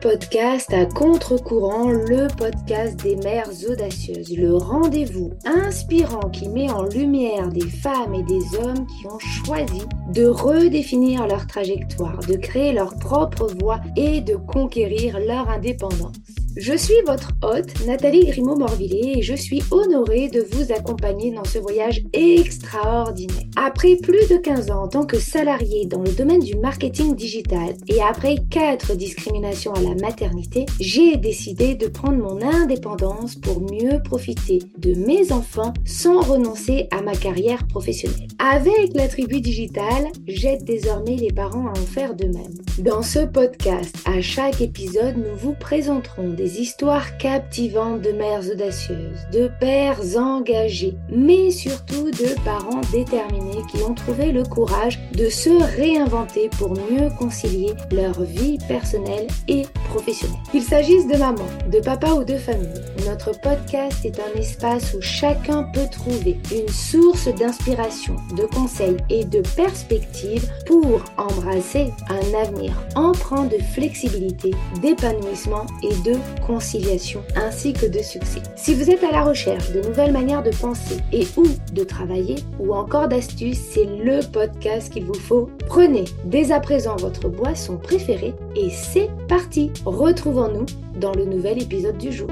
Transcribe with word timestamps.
Podcast 0.00 0.72
à 0.74 0.84
contre-courant, 0.84 1.90
le 1.90 2.26
podcast 2.36 3.02
des 3.02 3.16
mères 3.16 3.48
audacieuses, 3.68 4.36
le 4.36 4.54
rendez-vous 4.54 5.32
inspirant 5.44 6.28
qui 6.30 6.48
met 6.48 6.70
en 6.70 6.84
lumière 6.84 7.48
des 7.48 7.66
femmes 7.66 8.14
et 8.14 8.22
des 8.24 8.42
hommes 8.58 8.86
qui 8.86 9.06
ont 9.06 9.18
choisi 9.18 9.82
de 10.12 10.26
redéfinir 10.26 11.26
leur 11.26 11.46
trajectoire, 11.46 12.18
de 12.20 12.36
créer 12.36 12.72
leur 12.72 12.94
propre 12.98 13.48
voie 13.60 13.80
et 13.96 14.20
de 14.20 14.36
conquérir 14.36 15.18
leur 15.20 15.48
indépendance. 15.48 16.16
Je 16.58 16.74
suis 16.74 16.94
votre 17.06 17.32
hôte, 17.42 17.84
Nathalie 17.86 18.24
Grimaud-Morvillet, 18.24 19.18
et 19.18 19.22
je 19.22 19.34
suis 19.34 19.62
honorée 19.70 20.30
de 20.30 20.40
vous 20.40 20.72
accompagner 20.72 21.30
dans 21.30 21.44
ce 21.44 21.58
voyage 21.58 22.02
extraordinaire. 22.14 23.44
Après 23.56 23.96
plus 23.96 24.26
de 24.30 24.38
15 24.38 24.70
ans 24.70 24.84
en 24.84 24.88
tant 24.88 25.04
que 25.04 25.18
salariée 25.18 25.84
dans 25.84 26.00
le 26.00 26.12
domaine 26.12 26.40
du 26.40 26.56
marketing 26.56 27.14
digital 27.14 27.74
et 27.88 28.00
après 28.00 28.36
4 28.48 28.96
discriminations 28.96 29.74
à 29.74 29.82
la 29.82 29.94
maternité, 29.96 30.64
j'ai 30.80 31.18
décidé 31.18 31.74
de 31.74 31.88
prendre 31.88 32.16
mon 32.16 32.40
indépendance 32.40 33.34
pour 33.34 33.60
mieux 33.60 34.02
profiter 34.02 34.60
de 34.78 34.94
mes 34.94 35.32
enfants 35.32 35.74
sans 35.84 36.22
renoncer 36.22 36.88
à 36.90 37.02
ma 37.02 37.14
carrière 37.14 37.66
professionnelle. 37.66 38.28
Avec 38.38 38.94
la 38.94 39.08
tribu 39.08 39.42
digitale, 39.42 40.06
j'aide 40.26 40.64
désormais 40.64 41.16
les 41.16 41.32
parents 41.32 41.66
à 41.66 41.72
en 41.72 41.86
faire 41.86 42.14
de 42.14 42.24
même. 42.24 42.54
Dans 42.78 43.02
ce 43.02 43.20
podcast, 43.26 43.94
à 44.06 44.22
chaque 44.22 44.62
épisode, 44.62 45.16
nous 45.16 45.36
vous 45.36 45.54
présenterons 45.54 46.30
des 46.30 46.45
histoires 46.46 47.16
captivantes 47.18 48.02
de 48.02 48.12
mères 48.12 48.48
audacieuses, 48.50 49.26
de 49.32 49.50
pères 49.60 50.00
engagés, 50.16 50.96
mais 51.08 51.50
surtout 51.50 52.10
de 52.10 52.34
parents 52.44 52.80
déterminés 52.92 53.62
qui 53.70 53.82
ont 53.82 53.94
trouvé 53.94 54.32
le 54.32 54.42
courage 54.42 54.98
de 55.12 55.28
se 55.28 55.50
réinventer 55.76 56.48
pour 56.58 56.70
mieux 56.70 57.08
concilier 57.18 57.74
leur 57.92 58.22
vie 58.22 58.58
personnelle 58.68 59.26
et 59.48 59.62
professionnelle. 59.88 60.38
Qu'il 60.50 60.62
s'agisse 60.62 61.06
de 61.06 61.16
maman, 61.16 61.46
de 61.70 61.80
papa 61.80 62.10
ou 62.10 62.24
de 62.24 62.36
famille, 62.36 62.68
notre 63.06 63.32
podcast 63.40 64.04
est 64.04 64.18
un 64.18 64.38
espace 64.38 64.94
où 64.94 65.00
chacun 65.00 65.64
peut 65.74 65.88
trouver 65.90 66.38
une 66.52 66.68
source 66.68 67.28
d'inspiration, 67.34 68.16
de 68.36 68.42
conseils 68.42 68.96
et 69.10 69.24
de 69.24 69.42
perspectives 69.54 70.48
pour 70.66 71.02
embrasser 71.16 71.92
un 72.08 72.42
avenir 72.42 72.72
empreint 72.94 73.44
de 73.44 73.58
flexibilité, 73.74 74.52
d'épanouissement 74.82 75.66
et 75.82 75.94
de 76.08 76.16
conciliation 76.40 77.22
ainsi 77.34 77.72
que 77.72 77.86
de 77.86 78.00
succès. 78.00 78.42
Si 78.56 78.74
vous 78.74 78.90
êtes 78.90 79.04
à 79.04 79.10
la 79.10 79.22
recherche 79.22 79.72
de 79.72 79.80
nouvelles 79.80 80.12
manières 80.12 80.42
de 80.42 80.50
penser 80.50 80.98
et 81.12 81.26
ou 81.36 81.44
de 81.72 81.84
travailler 81.84 82.36
ou 82.58 82.74
encore 82.74 83.08
d'astuces, 83.08 83.58
c'est 83.58 83.84
le 83.84 84.20
podcast 84.30 84.92
qu'il 84.92 85.04
vous 85.04 85.14
faut. 85.14 85.50
Prenez 85.66 86.04
dès 86.24 86.52
à 86.52 86.60
présent 86.60 86.96
votre 86.96 87.28
boisson 87.28 87.78
préférée 87.78 88.34
et 88.54 88.70
c'est 88.70 89.10
parti. 89.28 89.72
Retrouvons-nous 89.84 90.66
dans 91.00 91.12
le 91.12 91.24
nouvel 91.24 91.62
épisode 91.62 91.98
du 91.98 92.12
jour. 92.12 92.28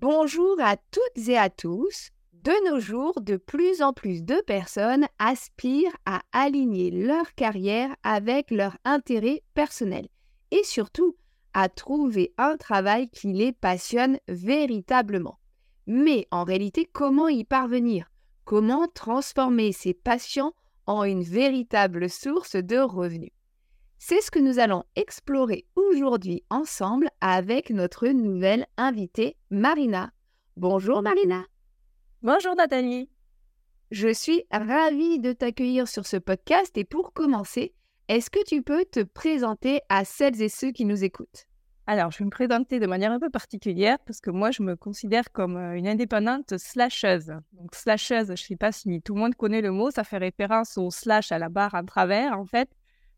Bonjour 0.00 0.56
à 0.60 0.76
toutes 0.76 1.28
et 1.28 1.36
à 1.36 1.48
tous. 1.50 2.10
De 2.42 2.68
nos 2.68 2.80
jours, 2.80 3.20
de 3.20 3.36
plus 3.36 3.82
en 3.82 3.92
plus 3.92 4.24
de 4.24 4.34
personnes 4.44 5.06
aspirent 5.20 5.96
à 6.06 6.22
aligner 6.32 6.90
leur 6.90 7.34
carrière 7.34 7.94
avec 8.02 8.50
leur 8.50 8.76
intérêt 8.84 9.44
personnel 9.54 10.08
et 10.50 10.64
surtout 10.64 11.16
à 11.54 11.68
trouver 11.68 12.34
un 12.38 12.56
travail 12.56 13.08
qui 13.10 13.32
les 13.32 13.52
passionne 13.52 14.18
véritablement. 14.26 15.38
Mais 15.86 16.26
en 16.32 16.42
réalité, 16.42 16.84
comment 16.92 17.28
y 17.28 17.44
parvenir? 17.44 18.10
Comment 18.44 18.88
transformer 18.88 19.70
ces 19.70 19.94
passions 19.94 20.52
en 20.86 21.04
une 21.04 21.22
véritable 21.22 22.10
source 22.10 22.56
de 22.56 22.78
revenus? 22.78 23.30
C'est 24.00 24.20
ce 24.20 24.32
que 24.32 24.40
nous 24.40 24.58
allons 24.58 24.82
explorer 24.96 25.64
aujourd'hui 25.76 26.42
ensemble 26.50 27.08
avec 27.20 27.70
notre 27.70 28.08
nouvelle 28.08 28.66
invitée, 28.76 29.36
Marina. 29.50 30.10
Bonjour 30.56 31.02
Marina. 31.02 31.44
Bonjour 32.24 32.54
Nathalie. 32.54 33.10
Je 33.90 34.12
suis 34.14 34.44
ravie 34.52 35.18
de 35.18 35.32
t'accueillir 35.32 35.88
sur 35.88 36.06
ce 36.06 36.16
podcast 36.16 36.70
et 36.78 36.84
pour 36.84 37.12
commencer, 37.12 37.74
est-ce 38.06 38.30
que 38.30 38.44
tu 38.44 38.62
peux 38.62 38.84
te 38.84 39.02
présenter 39.02 39.80
à 39.88 40.04
celles 40.04 40.40
et 40.40 40.48
ceux 40.48 40.70
qui 40.70 40.84
nous 40.84 41.02
écoutent? 41.02 41.48
Alors, 41.88 42.12
je 42.12 42.18
vais 42.18 42.24
me 42.24 42.30
présenter 42.30 42.78
de 42.78 42.86
manière 42.86 43.10
un 43.10 43.18
peu 43.18 43.28
particulière 43.28 43.98
parce 44.06 44.20
que 44.20 44.30
moi, 44.30 44.52
je 44.52 44.62
me 44.62 44.76
considère 44.76 45.32
comme 45.32 45.56
euh, 45.56 45.74
une 45.74 45.88
indépendante 45.88 46.56
slasheuse. 46.58 47.32
Donc, 47.54 47.74
slasheuse, 47.74 48.28
je 48.28 48.30
ne 48.30 48.36
sais 48.36 48.56
pas 48.56 48.70
si 48.70 49.02
tout 49.02 49.14
le 49.14 49.20
monde 49.20 49.34
connaît 49.34 49.60
le 49.60 49.72
mot, 49.72 49.90
ça 49.90 50.04
fait 50.04 50.18
référence 50.18 50.78
au 50.78 50.92
slash 50.92 51.32
à 51.32 51.40
la 51.40 51.48
barre 51.48 51.74
en 51.74 51.84
travers, 51.84 52.38
en 52.38 52.46
fait. 52.46 52.70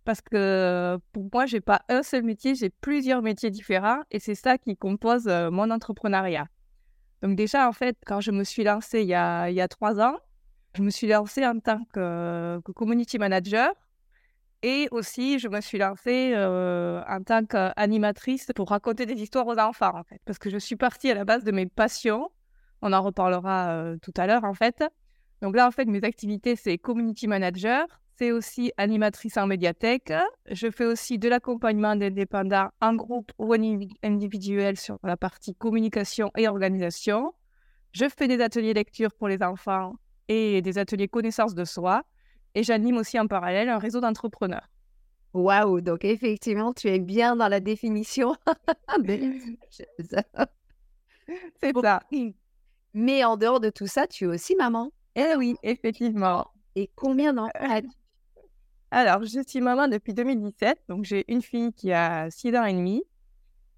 Parce 0.07 0.23
que 0.23 0.99
pour 1.13 1.29
moi, 1.31 1.45
j'ai 1.45 1.61
pas 1.61 1.83
un 1.91 2.03
seul 2.03 2.23
métier, 2.23 2.55
j'ai 2.55 2.71
plusieurs 2.71 3.21
métiers 3.21 3.51
différents 3.51 4.01
et 4.11 4.19
c'est 4.19 4.35
ça 4.35 4.57
qui 4.57 4.79
compose 4.79 5.29
euh, 5.29 5.51
mon 5.51 5.71
entrepreneuriat. 5.71 6.47
Donc 7.25 7.37
déjà, 7.37 7.67
en 7.67 7.73
fait, 7.73 7.97
quand 8.05 8.21
je 8.21 8.31
me 8.31 8.45
suis 8.45 8.65
lancée 8.65 9.01
il 9.01 9.09
y 9.09 9.15
a, 9.15 9.49
il 9.49 9.55
y 9.55 9.63
a 9.63 9.67
trois 9.67 9.99
ans, 9.99 10.19
je 10.77 10.83
me 10.83 10.91
suis 10.91 11.07
lancée 11.07 11.47
en 11.47 11.59
tant 11.59 11.83
que, 11.95 12.61
community 12.77 13.19
manager 13.19 13.73
et 14.63 14.89
aussi 14.91 15.39
je 15.39 15.49
me 15.49 15.63
suis 15.63 15.79
lancée 15.79 16.33
euh, 16.35 17.03
en 17.09 17.23
tant 17.23 17.47
qu'animatrice 17.47 18.49
pour 18.55 18.69
raconter 18.69 19.07
des 19.07 19.15
histoires 19.23 19.47
aux 19.47 19.57
enfants, 19.57 19.93
en 19.95 20.05
fait, 20.05 20.21
parce 20.27 20.39
que 20.39 20.51
je 20.51 20.59
suis 20.59 20.77
partie 20.77 21.11
à 21.11 21.15
la 21.15 21.25
base 21.25 21.45
de 21.45 21.51
mes 21.51 21.65
passions. 21.65 22.31
On 22.83 22.93
en 22.93 23.01
reparlera 23.01 23.71
euh, 23.71 23.97
tout 24.03 24.13
à 24.19 24.27
l'heure, 24.27 24.45
en 24.45 24.53
fait. 24.53 24.85
Donc 25.41 25.57
là, 25.57 25.67
en 25.67 25.71
fait, 25.71 25.87
mes 25.87 26.05
activités, 26.05 26.57
c'est 26.57 26.77
community 26.77 27.27
manager, 27.27 27.87
c'est 28.17 28.33
aussi 28.33 28.73
animatrice 28.77 29.37
en 29.37 29.47
médiathèque. 29.47 30.13
Je 30.51 30.71
fais 30.71 30.85
aussi 30.85 31.19
de 31.19 31.29
l'accompagnement 31.29 31.97
d'indépendants 31.97 32.69
en 32.81 32.95
groupe 32.95 33.33
ou 33.39 33.55
individuel 34.03 34.79
sur 34.79 34.99
la 35.03 35.17
partie 35.17 35.55
communication 35.55 36.31
et 36.37 36.49
organisation. 36.49 37.35
Je 37.93 38.09
fais 38.09 38.29
des 38.29 38.41
ateliers 38.41 38.75
lecture 38.75 39.13
pour 39.15 39.29
les 39.29 39.43
enfants 39.43 39.95
et 40.29 40.63
des 40.63 40.79
ateliers 40.79 41.09
connaissance 41.09 41.55
de 41.55 41.65
soi. 41.65 42.03
Et 42.55 42.63
j'anime 42.63 42.99
aussi 42.99 43.19
en 43.19 43.27
parallèle 43.27 43.69
un 43.69 43.79
réseau 43.79 44.01
d'entrepreneurs. 44.01 44.69
Waouh, 45.33 45.81
donc 45.81 46.05
effectivement, 46.05 46.73
tu 46.73 46.89
es 46.89 47.01
bien 47.01 47.35
dans 47.35 47.49
la 47.49 47.59
définition. 47.59 48.37
C'est 51.61 51.77
ça. 51.77 52.01
Mais 52.93 53.25
en 53.25 53.37
dehors 53.37 53.59
de 53.59 53.71
tout 53.71 53.89
ça, 53.89 54.07
tu 54.07 54.25
es 54.25 54.29
aussi 54.29 54.55
maman. 54.55 54.93
Eh 55.17 55.35
oui, 55.37 55.57
effectivement. 55.65 56.47
Et 56.77 56.91
combien 56.95 57.33
d'enfants 57.33 57.51
as-tu 57.59 57.89
alors, 58.95 59.25
je 59.25 59.41
suis 59.45 59.61
maman 59.61 59.89
depuis 59.89 60.15
2017, 60.15 60.85
donc 60.89 61.05
j'ai 61.05 61.25
une 61.27 61.43
fille 61.43 61.73
qui 61.73 61.93
a 61.93 62.31
6 62.31 62.55
ans 62.57 62.65
et 62.65 62.73
demi. 62.73 63.03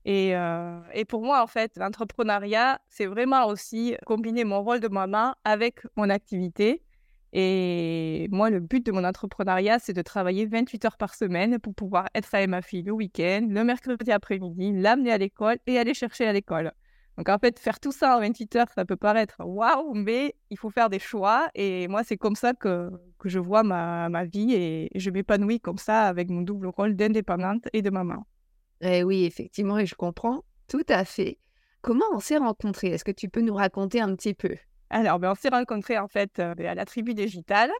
Et, 0.05 0.37
euh, 0.37 0.79
et 0.93 1.07
pour 1.07 1.23
moi, 1.25 1.43
en 1.43 1.47
fait, 1.47 1.73
l'entrepreneuriat, 1.79 2.81
c'est 2.91 3.07
vraiment 3.07 3.47
aussi 3.47 3.97
combiner 4.05 4.45
mon 4.45 4.63
rôle 4.63 4.79
de 4.81 4.89
maman 4.89 5.35
avec 5.45 5.81
mon 5.97 6.11
activité. 6.11 6.83
Et 7.33 8.29
moi, 8.31 8.51
le 8.51 8.61
but 8.61 8.85
de 8.85 8.93
mon 8.93 9.05
entrepreneuriat, 9.05 9.79
c'est 9.79 9.95
de 9.95 10.03
travailler 10.03 10.45
28 10.45 10.85
heures 10.85 10.97
par 10.99 11.15
semaine 11.15 11.59
pour 11.61 11.75
pouvoir 11.75 12.09
être 12.15 12.35
avec 12.35 12.49
ma 12.49 12.61
fille 12.61 12.83
le 12.83 12.93
week-end, 12.93 13.47
le 13.49 13.65
mercredi 13.65 14.13
après-midi, 14.13 14.73
l'amener 14.75 15.13
à 15.13 15.19
l'école 15.19 15.57
et 15.67 15.79
aller 15.79 15.95
chercher 15.95 16.27
à 16.27 16.33
l'école. 16.35 16.73
Donc 17.17 17.29
en 17.29 17.39
fait, 17.39 17.59
faire 17.59 17.81
tout 17.81 17.93
ça 17.93 18.17
en 18.17 18.21
28 18.21 18.57
heures, 18.57 18.67
ça 18.75 18.85
peut 18.85 18.97
paraître 18.97 19.37
waouh, 19.41 19.95
mais 19.95 20.35
il 20.51 20.59
faut 20.59 20.71
faire 20.71 20.91
des 20.91 20.99
choix. 20.99 21.49
Et 21.55 21.89
moi, 21.89 22.05
c'est 22.05 22.17
comme 22.17 22.37
ça 22.37 22.53
que, 22.53 22.91
que 23.19 23.29
je 23.29 23.39
vois 23.39 23.63
ma, 23.63 24.09
ma 24.09 24.25
vie 24.25 24.53
et 24.53 24.91
je 24.95 25.11
m'épanouis 25.11 25.61
comme 25.61 25.79
ça 25.79 26.07
avec 26.09 26.29
mon 26.29 26.43
double 26.43 26.67
rôle 26.67 26.95
d'indépendante 26.95 27.69
et 27.73 27.81
de 27.81 27.91
maman. 27.91 28.27
Eh 28.83 29.03
oui, 29.03 29.25
effectivement, 29.25 29.79
et 29.79 29.87
je 29.87 29.95
comprends 29.95 30.45
tout 30.69 30.85
à 30.89 31.05
fait. 31.05 31.39
Comment 31.81 32.05
on 32.13 32.21
s'est 32.21 32.37
rencontrés? 32.37 32.89
Est-ce 32.89 33.05
que 33.05 33.13
tu 33.13 33.29
peux 33.29 33.41
nous 33.41 33.55
raconter 33.55 34.01
un 34.01 34.15
petit 34.15 34.35
peu? 34.35 34.57
Alors, 34.91 35.19
ben, 35.19 35.33
on 35.33 35.35
s'est 35.35 35.49
rencontrés 35.49 35.99
en 35.99 36.09
fait 36.09 36.39
euh, 36.39 36.55
à 36.59 36.75
la 36.75 36.85
tribu 36.85 37.15
digitale. 37.15 37.71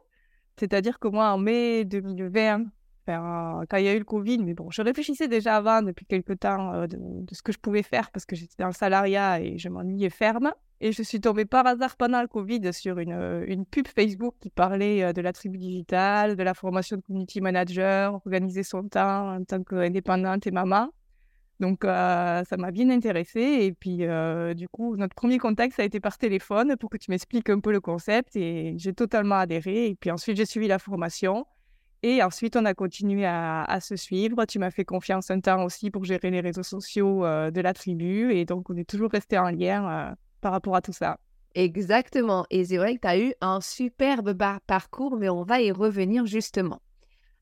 C'est-à-dire 0.57 0.97
que 0.97 1.07
moi, 1.07 1.29
en 1.31 1.37
mai 1.37 1.85
2020, 1.85 2.65
quand 3.15 3.77
il 3.77 3.85
y 3.85 3.87
a 3.87 3.93
eu 3.93 3.99
le 3.99 4.05
Covid. 4.05 4.39
Mais 4.39 4.53
bon, 4.53 4.69
je 4.69 4.81
réfléchissais 4.81 5.27
déjà 5.27 5.55
avant, 5.55 5.81
depuis 5.81 6.05
quelques 6.05 6.39
temps, 6.39 6.73
euh, 6.73 6.87
de, 6.87 6.97
ce 7.33 7.41
que 7.41 7.51
je 7.51 7.59
pouvais 7.59 7.83
faire 7.83 8.11
parce 8.11 8.25
que 8.25 8.35
j'étais 8.35 8.55
dans 8.59 8.67
le 8.67 8.73
salariat 8.73 9.41
et 9.41 9.57
je 9.57 9.69
m'ennuyais 9.69 10.09
ferme. 10.09 10.51
Et 10.79 10.91
je 10.91 11.01
suis 11.01 11.19
tombée 11.19 11.45
par 11.45 11.65
hasard 11.65 11.97
pendant 11.97 12.21
le 12.21 12.27
Covid 12.27 12.71
sur 12.71 12.99
une, 12.99 13.11
euh, 13.11 13.45
une 13.47 13.65
pub 13.65 13.87
Facebook 13.87 14.35
qui 14.39 14.51
parlait 14.51 15.03
euh, 15.03 15.13
de 15.13 15.21
la 15.21 15.33
tribu 15.33 15.57
digitale, 15.57 16.35
de 16.35 16.43
la 16.43 16.53
formation 16.53 16.97
de 16.97 17.01
community 17.01 17.41
manager, 17.41 18.13
organiser 18.13 18.63
son 18.63 18.87
temps 18.87 19.35
en 19.35 19.43
tant 19.43 19.63
qu'indépendante 19.63 20.45
et 20.45 20.51
maman. 20.51 20.89
Donc, 21.59 21.79
ça 21.85 22.45
m'a 22.55 22.69
bien 22.69 22.87
intéressée. 22.91 23.39
Et 23.39 23.73
puis, 23.73 24.03
du 24.55 24.69
coup, 24.69 24.95
notre 24.95 25.15
premier 25.15 25.39
contact, 25.39 25.75
ça 25.75 25.81
a 25.81 25.85
été 25.85 25.99
par 25.99 26.19
téléphone 26.19 26.77
pour 26.77 26.91
que 26.91 26.97
tu 26.97 27.09
m'expliques 27.09 27.49
un 27.49 27.59
peu 27.59 27.71
le 27.71 27.81
concept. 27.81 28.35
Et 28.35 28.75
j'ai 28.77 28.93
totalement 28.93 29.37
adhéré. 29.37 29.87
Et 29.87 29.95
puis 29.95 30.11
ensuite, 30.11 30.37
j'ai 30.37 30.45
suivi 30.45 30.67
la 30.67 30.77
formation. 30.77 31.47
Et 32.03 32.21
ensuite, 32.21 32.55
on 32.55 32.65
a 32.65 32.73
continué 32.73 33.25
à, 33.25 33.79
se 33.81 33.95
suivre. 33.95 34.45
Tu 34.45 34.59
m'as 34.59 34.71
fait 34.71 34.85
confiance 34.85 35.31
un 35.31 35.39
temps 35.39 35.63
aussi 35.63 35.89
pour 35.89 36.05
gérer 36.05 36.29
les 36.29 36.41
réseaux 36.41 36.63
sociaux 36.63 37.25
euh, 37.25 37.51
de 37.51 37.61
la 37.61 37.73
tribu. 37.73 38.33
Et 38.33 38.45
donc, 38.45 38.69
on 38.69 38.77
est 38.77 38.87
toujours 38.87 39.11
resté 39.11 39.37
en 39.37 39.49
lien 39.49 39.89
euh, 39.89 40.15
par 40.41 40.51
rapport 40.51 40.75
à 40.75 40.81
tout 40.81 40.93
ça. 40.93 41.17
Exactement. 41.55 42.45
Et 42.51 42.65
c'est 42.65 42.77
vrai 42.77 42.95
que 42.95 43.01
tu 43.01 43.07
as 43.07 43.19
eu 43.19 43.33
un 43.41 43.61
superbe 43.61 44.37
parcours, 44.67 45.17
mais 45.17 45.29
on 45.29 45.43
va 45.43 45.61
y 45.61 45.71
revenir 45.71 46.25
justement. 46.25 46.81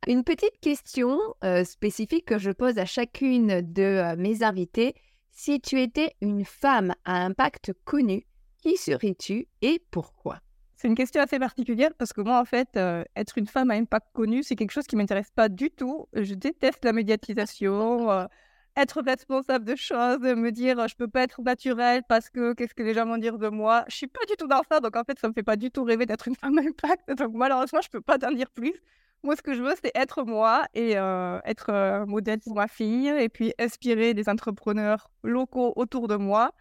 Une 0.07 0.23
petite 0.23 0.59
question 0.61 1.17
spécifique 1.63 2.25
que 2.25 2.37
je 2.37 2.51
pose 2.51 2.77
à 2.77 2.85
chacune 2.85 3.61
de 3.61 4.15
mes 4.15 4.43
invités. 4.43 4.93
Si 5.31 5.59
tu 5.59 5.81
étais 5.81 6.13
une 6.21 6.45
femme 6.45 6.93
à 7.03 7.25
impact 7.25 7.73
connu, 7.83 8.25
qui 8.61 8.77
serais-tu 8.77 9.47
et 9.61 9.83
pourquoi? 9.91 10.39
C'est 10.85 10.89
une 10.89 10.95
question 10.95 11.23
assez 11.23 11.39
particulière 11.39 11.89
parce 11.97 12.13
que 12.13 12.21
moi, 12.21 12.39
en 12.39 12.45
fait, 12.45 12.77
être 13.15 13.39
une 13.39 13.47
femme 13.47 13.71
à 13.71 13.73
impact 13.73 14.05
connu, 14.13 14.43
c'est 14.43 14.55
quelque 14.55 14.69
chose 14.69 14.85
qui 14.85 14.95
m'intéresse 14.95 15.31
pas 15.31 15.49
du 15.49 15.71
tout. 15.71 16.07
Je 16.13 16.35
déteste 16.35 16.85
la 16.85 16.93
médiatisation 16.93 18.27
être 18.75 19.01
responsable 19.01 19.65
de 19.65 19.75
choses, 19.75 20.19
me 20.19 20.51
dire 20.51 20.87
je 20.87 20.95
peux 20.95 21.07
pas 21.07 21.23
être 21.23 21.41
naturelle 21.41 22.03
parce 22.07 22.29
que 22.29 22.53
qu'est-ce 22.53 22.75
que 22.75 22.83
les 22.83 22.93
gens 22.93 23.07
vont 23.07 23.17
dire 23.17 23.39
de 23.39 23.47
moi? 23.47 23.83
Je 23.87 23.95
suis 23.95 24.05
pas 24.05 24.23
du 24.29 24.35
tout 24.37 24.45
dans 24.45 24.61
ça, 24.69 24.79
donc 24.79 24.95
en 24.95 25.03
fait 25.03 25.17
ça 25.17 25.27
me 25.27 25.33
fait 25.33 25.41
pas 25.41 25.55
du 25.55 25.71
tout 25.71 25.83
rêver 25.83 26.05
d'être 26.05 26.27
une 26.27 26.35
femme 26.35 26.59
impact. 26.59 27.09
Donc 27.17 27.33
malheureusement 27.33 27.81
je 27.81 27.89
peux 27.89 28.01
pas 28.01 28.19
t'en 28.19 28.31
dire 28.31 28.51
plus. 28.51 28.75
Moi 29.23 29.35
ce 29.35 29.41
que 29.41 29.55
je 29.55 29.63
veux 29.63 29.73
c'est 29.81 29.91
être 29.95 30.23
moi 30.23 30.67
et 30.75 30.99
euh, 30.99 31.39
être 31.45 31.71
euh, 31.71 32.05
modèle 32.05 32.41
pour 32.41 32.53
ma 32.53 32.67
fille 32.67 33.07
et 33.07 33.29
puis 33.29 33.55
inspirer 33.57 34.13
des 34.13 34.29
entrepreneurs 34.29 35.09
locaux 35.23 35.73
autour 35.77 36.07
de 36.07 36.15
moi 36.15 36.51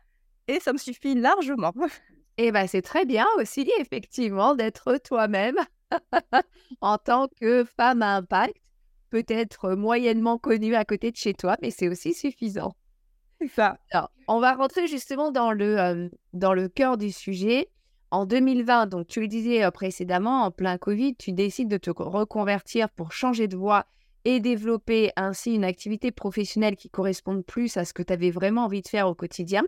et 0.48 0.60
ça 0.60 0.72
me 0.72 0.78
suffit 0.78 1.14
largement. 1.14 1.74
Et 2.36 2.46
eh 2.46 2.52
ben 2.52 2.66
c'est 2.66 2.82
très 2.82 3.04
bien 3.04 3.26
aussi 3.38 3.68
effectivement 3.78 4.56
d'être 4.56 4.96
toi-même 5.04 5.56
en 6.80 6.98
tant 6.98 7.28
que 7.40 7.64
femme 7.64 8.02
à 8.02 8.16
impact 8.16 8.56
peut-être 9.14 9.76
moyennement 9.76 10.38
connu 10.38 10.74
à 10.74 10.84
côté 10.84 11.12
de 11.12 11.16
chez 11.16 11.34
toi, 11.34 11.56
mais 11.62 11.70
c'est 11.70 11.88
aussi 11.88 12.14
suffisant. 12.14 12.74
Ça. 13.54 13.78
Alors, 13.92 14.10
on 14.26 14.40
va 14.40 14.54
rentrer 14.54 14.88
justement 14.88 15.30
dans 15.30 15.52
le, 15.52 16.10
dans 16.32 16.52
le 16.52 16.68
cœur 16.68 16.96
du 16.96 17.12
sujet. 17.12 17.68
En 18.10 18.26
2020, 18.26 18.86
donc 18.86 19.06
tu 19.06 19.20
le 19.20 19.28
disais 19.28 19.70
précédemment, 19.70 20.42
en 20.42 20.50
plein 20.50 20.78
Covid, 20.78 21.14
tu 21.14 21.30
décides 21.30 21.68
de 21.68 21.76
te 21.76 21.90
reconvertir 21.90 22.90
pour 22.90 23.12
changer 23.12 23.46
de 23.46 23.56
voie 23.56 23.86
et 24.24 24.40
développer 24.40 25.12
ainsi 25.14 25.54
une 25.54 25.64
activité 25.64 26.10
professionnelle 26.10 26.74
qui 26.74 26.90
corresponde 26.90 27.44
plus 27.44 27.76
à 27.76 27.84
ce 27.84 27.92
que 27.92 28.02
tu 28.02 28.12
avais 28.12 28.32
vraiment 28.32 28.64
envie 28.64 28.82
de 28.82 28.88
faire 28.88 29.08
au 29.08 29.14
quotidien. 29.14 29.62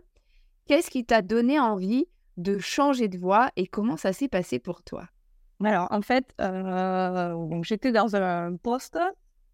Qu'est-ce 0.65 0.89
qui 0.89 1.05
t'a 1.05 1.21
donné 1.21 1.57
envie 1.57 2.05
de 2.37 2.57
changer 2.59 3.07
de 3.07 3.17
voie 3.17 3.51
et 3.55 3.67
comment 3.67 3.97
ça 3.97 4.13
s'est 4.13 4.27
passé 4.27 4.59
pour 4.59 4.83
toi? 4.83 5.07
Alors, 5.63 5.87
en 5.91 6.01
fait, 6.01 6.33
euh, 6.39 7.61
j'étais 7.63 7.91
dans 7.91 8.15
un 8.15 8.55
poste 8.57 8.99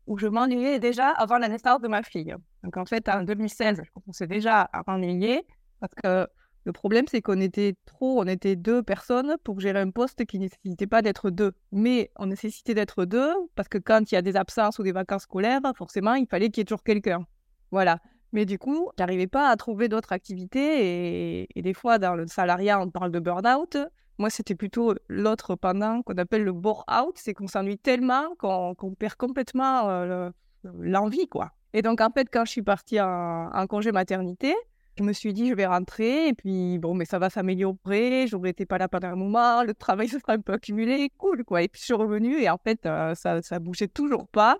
où 0.05 0.17
je 0.17 0.27
m'ennuyais 0.27 0.79
déjà 0.79 1.09
avant 1.09 1.37
la 1.37 1.47
naissance 1.47 1.79
de 1.81 1.87
ma 1.87 2.03
fille. 2.03 2.35
Donc 2.63 2.75
en 2.77 2.85
fait, 2.85 3.07
en 3.07 3.23
2016, 3.23 3.81
je 3.85 3.91
commençais 3.91 4.27
déjà 4.27 4.61
à 4.61 4.83
m'ennuyer 4.85 5.45
parce 5.79 5.93
que 5.95 6.27
le 6.65 6.71
problème, 6.71 7.05
c'est 7.09 7.21
qu'on 7.21 7.41
était 7.41 7.75
trop, 7.85 8.21
on 8.21 8.27
était 8.27 8.55
deux 8.55 8.83
personnes 8.83 9.35
pour 9.43 9.59
gérer 9.59 9.81
un 9.81 9.91
poste 9.91 10.25
qui 10.25 10.39
ne 10.39 10.43
nécessitait 10.45 10.87
pas 10.87 11.01
d'être 11.01 11.29
deux. 11.29 11.53
Mais 11.71 12.11
on 12.17 12.27
nécessitait 12.27 12.73
d'être 12.73 13.05
deux 13.05 13.33
parce 13.55 13.67
que 13.67 13.77
quand 13.77 14.11
il 14.11 14.15
y 14.15 14.17
a 14.17 14.21
des 14.21 14.37
absences 14.37 14.79
ou 14.79 14.83
des 14.83 14.93
vacances 14.93 15.23
scolaires, 15.23 15.61
forcément, 15.75 16.13
il 16.13 16.27
fallait 16.27 16.49
qu'il 16.49 16.61
y 16.61 16.63
ait 16.63 16.65
toujours 16.65 16.83
quelqu'un. 16.83 17.25
Voilà. 17.71 17.99
Mais 18.33 18.45
du 18.45 18.57
coup, 18.57 18.89
j'arrivais 18.97 19.27
pas 19.27 19.49
à 19.49 19.55
trouver 19.55 19.87
d'autres 19.87 20.11
activités 20.11 21.47
et, 21.55 21.61
des 21.61 21.73
fois, 21.73 21.99
dans 21.99 22.15
le 22.15 22.25
salariat, 22.25 22.81
on 22.81 22.89
parle 22.89 23.11
de 23.11 23.19
burn-out. 23.19 23.77
Moi, 24.17 24.31
c'était 24.31 24.55
plutôt 24.55 24.95
l'autre 25.07 25.55
pendant 25.55 26.01
qu'on 26.01 26.15
appelle 26.15 26.43
le 26.43 26.51
bore-out, 26.51 27.15
c'est 27.15 27.33
qu'on 27.35 27.47
s'ennuie 27.47 27.77
tellement 27.77 28.35
qu'on 28.37 28.95
perd 28.97 29.15
complètement 29.15 29.87
euh, 29.89 30.31
l'envie, 30.63 31.27
quoi. 31.27 31.51
Et 31.73 31.83
donc, 31.83 32.01
en 32.01 32.09
fait, 32.11 32.27
quand 32.31 32.45
je 32.45 32.51
suis 32.51 32.61
partie 32.63 32.99
en, 32.99 33.65
congé 33.67 33.91
maternité, 33.91 34.55
je 34.97 35.03
me 35.03 35.13
suis 35.13 35.33
dit, 35.33 35.49
je 35.49 35.55
vais 35.55 35.65
rentrer, 35.65 36.27
et 36.27 36.33
puis, 36.33 36.79
bon, 36.79 36.95
mais 36.95 37.05
ça 37.05 37.19
va 37.19 37.29
s'améliorer, 37.29 38.27
j'aurais 38.27 38.51
été 38.51 38.65
pas 38.65 38.77
là 38.77 38.87
pendant 38.87 39.09
un 39.09 39.15
moment, 39.15 39.63
le 39.63 39.73
travail 39.73 40.07
se 40.07 40.19
sera 40.19 40.33
un 40.33 40.39
peu 40.39 40.53
accumulé, 40.53 41.11
cool, 41.17 41.43
quoi. 41.43 41.61
Et 41.61 41.67
puis, 41.67 41.79
je 41.79 41.85
suis 41.85 41.93
revenue, 41.93 42.41
et 42.41 42.49
en 42.49 42.57
fait, 42.57 42.85
euh, 42.85 43.13
ça, 43.15 43.41
ça 43.43 43.59
bougeait 43.59 43.87
toujours 43.87 44.27
pas. 44.27 44.59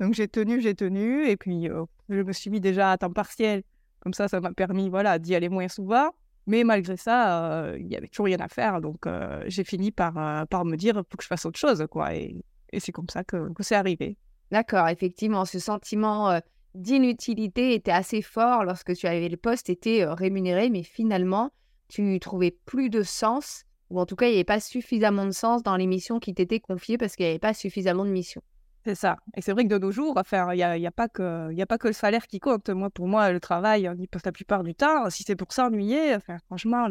Donc, 0.00 0.14
j'ai 0.14 0.28
tenu, 0.28 0.60
j'ai 0.60 0.74
tenu, 0.74 1.26
et 1.26 1.36
puis, 1.36 1.68
euh, 1.68 1.84
je 2.12 2.22
me 2.22 2.32
suis 2.32 2.50
mis 2.50 2.60
déjà 2.60 2.92
à 2.92 2.98
temps 2.98 3.12
partiel. 3.12 3.62
Comme 4.00 4.14
ça, 4.14 4.28
ça 4.28 4.40
m'a 4.40 4.52
permis, 4.52 4.88
voilà, 4.88 5.18
d'y 5.18 5.34
aller 5.34 5.48
moins 5.48 5.68
souvent. 5.68 6.10
Mais 6.46 6.64
malgré 6.64 6.96
ça, 6.96 7.72
il 7.78 7.86
y 7.86 7.96
avait 7.96 8.08
toujours 8.08 8.26
rien 8.26 8.40
à 8.40 8.48
faire. 8.48 8.80
Donc, 8.80 9.06
j'ai 9.46 9.62
fini 9.62 9.92
par, 9.92 10.46
par 10.48 10.64
me 10.64 10.76
dire, 10.76 10.94
faut 10.96 11.16
que 11.16 11.22
je 11.22 11.28
fasse 11.28 11.46
autre 11.46 11.58
chose. 11.58 11.86
Quoi. 11.88 12.14
Et, 12.16 12.42
c'est 12.78 12.90
comme 12.90 13.08
ça 13.08 13.22
que, 13.22 13.52
que 13.52 13.62
c'est 13.62 13.76
arrivé. 13.76 14.16
D'accord, 14.50 14.88
effectivement, 14.88 15.44
ce 15.44 15.60
sentiment 15.60 16.40
d'inutilité 16.74 17.74
était 17.74 17.92
assez 17.92 18.22
fort 18.22 18.64
lorsque 18.64 18.94
tu 18.94 19.06
avais 19.06 19.28
le 19.28 19.36
poste, 19.36 19.70
était 19.70 20.04
rémunéré, 20.04 20.70
mais 20.70 20.82
finalement, 20.82 21.50
tu 21.88 22.18
trouvais 22.20 22.50
plus 22.50 22.88
de 22.88 23.02
sens, 23.02 23.64
ou 23.90 24.00
en 24.00 24.06
tout 24.06 24.16
cas, 24.16 24.26
il 24.26 24.30
n'y 24.30 24.36
avait 24.36 24.44
pas 24.44 24.60
suffisamment 24.60 25.26
de 25.26 25.32
sens 25.32 25.62
dans 25.62 25.76
les 25.76 25.86
missions 25.86 26.18
qui 26.18 26.34
t'étaient 26.34 26.60
confiées 26.60 26.96
parce 26.96 27.16
qu'il 27.16 27.26
n'y 27.26 27.30
avait 27.30 27.38
pas 27.38 27.54
suffisamment 27.54 28.04
de 28.04 28.10
missions. 28.10 28.42
C'est 28.84 28.96
ça. 28.96 29.16
Et 29.36 29.42
c'est 29.42 29.52
vrai 29.52 29.64
que 29.64 29.68
de 29.68 29.78
nos 29.78 29.92
jours, 29.92 30.20
il 30.32 30.56
n'y 30.56 30.62
a, 30.62 30.76
y 30.76 30.86
a, 30.86 30.90
pas 30.90 31.08
que, 31.08 31.60
a 31.60 31.66
pas 31.66 31.78
que 31.78 31.86
le 31.86 31.92
salaire 31.92 32.26
qui 32.26 32.40
compte. 32.40 32.68
Moi, 32.70 32.90
pour 32.90 33.06
moi, 33.06 33.30
le 33.30 33.38
travail, 33.38 33.88
on 33.88 33.94
y 33.94 34.08
passe 34.08 34.24
la 34.24 34.32
plupart 34.32 34.64
du 34.64 34.74
temps. 34.74 35.08
Si 35.08 35.22
c'est 35.22 35.36
pour 35.36 35.52
s'ennuyer, 35.52 36.16
enfin, 36.16 36.38
franchement, 36.46 36.88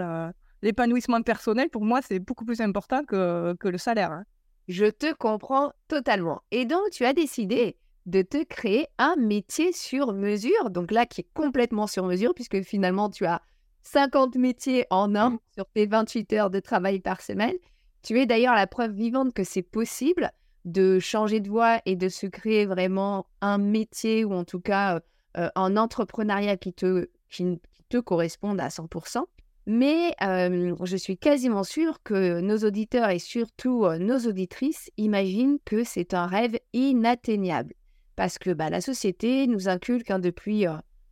l'épanouissement 0.61 1.21
personnel, 1.21 1.69
pour 1.69 1.83
moi, 1.83 2.01
c'est 2.01 2.19
beaucoup 2.19 2.45
plus 2.45 2.61
important 2.61 3.03
que, 3.03 3.55
que 3.59 3.67
le 3.67 3.77
salaire. 3.77 4.11
Hein. 4.11 4.23
Je 4.69 4.85
te 4.85 5.13
comprends 5.13 5.73
totalement. 5.89 6.41
Et 6.51 6.65
donc, 6.65 6.91
tu 6.91 7.03
as 7.03 7.13
décidé 7.13 7.77
de 8.05 8.21
te 8.21 8.43
créer 8.43 8.87
un 8.97 9.15
métier 9.17 9.73
sur 9.73 10.13
mesure. 10.13 10.69
Donc 10.69 10.91
là, 10.91 11.05
qui 11.05 11.21
est 11.21 11.27
complètement 11.33 11.87
sur 11.87 12.05
mesure, 12.05 12.33
puisque 12.33 12.61
finalement, 12.61 13.09
tu 13.09 13.25
as 13.25 13.41
50 13.83 14.35
métiers 14.35 14.85
en 14.91 15.13
un 15.15 15.39
sur 15.55 15.65
tes 15.65 15.87
28 15.87 16.33
heures 16.33 16.49
de 16.49 16.61
travail 16.61 17.01
par 17.01 17.21
semaine. 17.21 17.55
Tu 18.01 18.17
es 18.19 18.25
d'ailleurs 18.25 18.55
la 18.55 18.65
preuve 18.65 18.93
vivante 18.93 19.33
que 19.33 19.43
c'est 19.43 19.61
possible 19.61 20.31
de 20.65 20.99
changer 20.99 21.39
de 21.39 21.49
voie 21.49 21.81
et 21.85 21.95
de 21.95 22.09
se 22.09 22.27
créer 22.27 22.65
vraiment 22.65 23.27
un 23.41 23.57
métier 23.57 24.25
ou 24.25 24.33
en 24.33 24.43
tout 24.43 24.59
cas 24.59 25.01
un 25.33 25.77
entrepreneuriat 25.77 26.57
qui 26.57 26.73
te, 26.73 27.09
qui, 27.29 27.59
te 27.89 27.97
corresponde 27.97 28.59
à 28.59 28.69
100%. 28.69 29.23
Mais 29.67 30.15
je 30.19 30.95
suis 30.97 31.17
quasiment 31.17 31.63
sûre 31.63 32.01
que 32.03 32.41
nos 32.41 32.57
auditeurs 32.57 33.09
et 33.09 33.19
surtout 33.19 33.85
nos 33.99 34.19
auditrices 34.19 34.89
imaginent 34.97 35.59
que 35.65 35.83
c'est 35.83 36.13
un 36.13 36.25
rêve 36.25 36.57
inatteignable. 36.73 37.73
Parce 38.15 38.37
que 38.37 38.51
bah, 38.51 38.69
la 38.69 38.81
société 38.81 39.47
nous 39.47 39.69
inculque 39.69 40.11
hein, 40.11 40.19
depuis, 40.19 40.65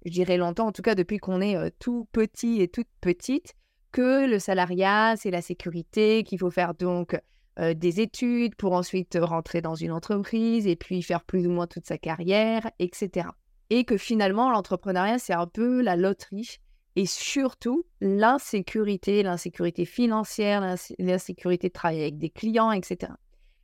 je 0.05 0.12
dirais 0.12 0.38
longtemps, 0.38 0.67
en 0.67 0.71
tout 0.71 0.81
cas 0.81 0.95
depuis 0.95 1.17
qu'on 1.17 1.41
est 1.41 1.71
tout 1.79 2.07
petit 2.12 2.62
et 2.62 2.67
toute 2.67 2.89
petite, 3.01 3.53
que 3.91 4.27
le 4.27 4.39
salariat, 4.39 5.15
c'est 5.17 5.31
la 5.31 5.41
sécurité, 5.41 6.24
qu'il 6.24 6.39
faut 6.39 6.51
faire 6.51 6.74
donc 6.74 7.19
euh, 7.59 7.73
des 7.73 7.99
études 7.99 8.55
pour 8.55 8.73
ensuite 8.73 9.17
rentrer 9.21 9.61
dans 9.61 9.75
une 9.75 9.91
entreprise 9.91 10.65
et 10.65 10.75
puis 10.75 11.01
faire 11.01 11.23
plus 11.23 11.45
ou 11.45 11.51
moins 11.51 11.67
toute 11.67 11.85
sa 11.85 11.97
carrière, 11.97 12.69
etc. 12.79 13.27
Et 13.69 13.83
que 13.83 13.97
finalement, 13.97 14.49
l'entrepreneuriat, 14.49 15.19
c'est 15.19 15.33
un 15.33 15.47
peu 15.47 15.81
la 15.81 15.95
loterie 15.95 16.59
et 16.95 17.05
surtout 17.05 17.85
l'insécurité, 18.01 19.23
l'insécurité 19.23 19.85
financière, 19.85 20.75
l'insécurité 20.99 21.67
de 21.67 21.73
travailler 21.73 22.03
avec 22.03 22.17
des 22.17 22.29
clients, 22.29 22.71
etc. 22.71 23.13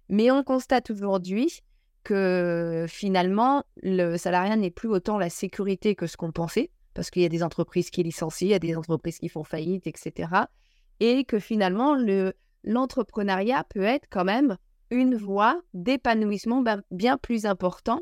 Mais 0.09 0.29
on 0.29 0.43
constate 0.43 0.91
aujourd'hui 0.91 1.61
que 2.03 2.85
finalement, 2.87 3.63
le 3.81 4.17
salariat 4.17 4.55
n'est 4.55 4.71
plus 4.71 4.89
autant 4.89 5.17
la 5.17 5.29
sécurité 5.29 5.95
que 5.95 6.05
ce 6.05 6.17
qu'on 6.17 6.31
pensait, 6.31 6.69
parce 6.93 7.09
qu'il 7.09 7.23
y 7.23 7.25
a 7.25 7.29
des 7.29 7.43
entreprises 7.43 7.89
qui 7.89 8.03
licencient, 8.03 8.47
il 8.47 8.51
y 8.51 8.55
a 8.55 8.59
des 8.59 8.75
entreprises 8.75 9.19
qui 9.19 9.29
font 9.29 9.43
faillite, 9.43 9.87
etc. 9.87 10.29
Et 10.99 11.25
que 11.25 11.39
finalement, 11.39 11.95
le, 11.95 12.33
l'entrepreneuriat 12.65 13.63
peut 13.63 13.84
être 13.84 14.07
quand 14.10 14.25
même 14.25 14.57
une 14.91 15.15
voie 15.15 15.62
d'épanouissement 15.74 16.62
ben, 16.62 16.81
bien 16.91 17.17
plus 17.17 17.45
important 17.45 18.01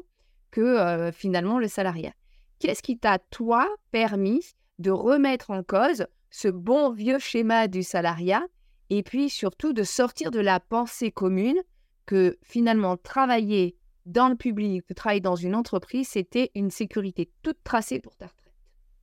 que 0.51 0.61
euh, 0.61 1.11
finalement 1.11 1.59
le 1.59 1.67
salariat. 1.67 2.13
Qu'est-ce 2.59 2.83
qui 2.83 2.97
t'a, 2.97 3.19
toi, 3.19 3.67
permis 3.91 4.41
de 4.79 4.91
remettre 4.91 5.51
en 5.51 5.63
cause 5.63 6.07
ce 6.29 6.47
bon 6.47 6.91
vieux 6.91 7.19
schéma 7.19 7.67
du 7.67 7.83
salariat 7.83 8.43
et 8.89 9.03
puis 9.03 9.29
surtout 9.29 9.73
de 9.73 9.83
sortir 9.83 10.31
de 10.31 10.39
la 10.39 10.59
pensée 10.59 11.11
commune 11.11 11.61
que 12.05 12.37
finalement 12.41 12.97
travailler 12.97 13.77
dans 14.05 14.29
le 14.29 14.35
public, 14.35 14.83
travailler 14.95 15.21
dans 15.21 15.35
une 15.35 15.55
entreprise, 15.55 16.09
c'était 16.09 16.51
une 16.55 16.71
sécurité 16.71 17.31
toute 17.41 17.63
tracée 17.63 17.99
pour 17.99 18.15
ta 18.17 18.27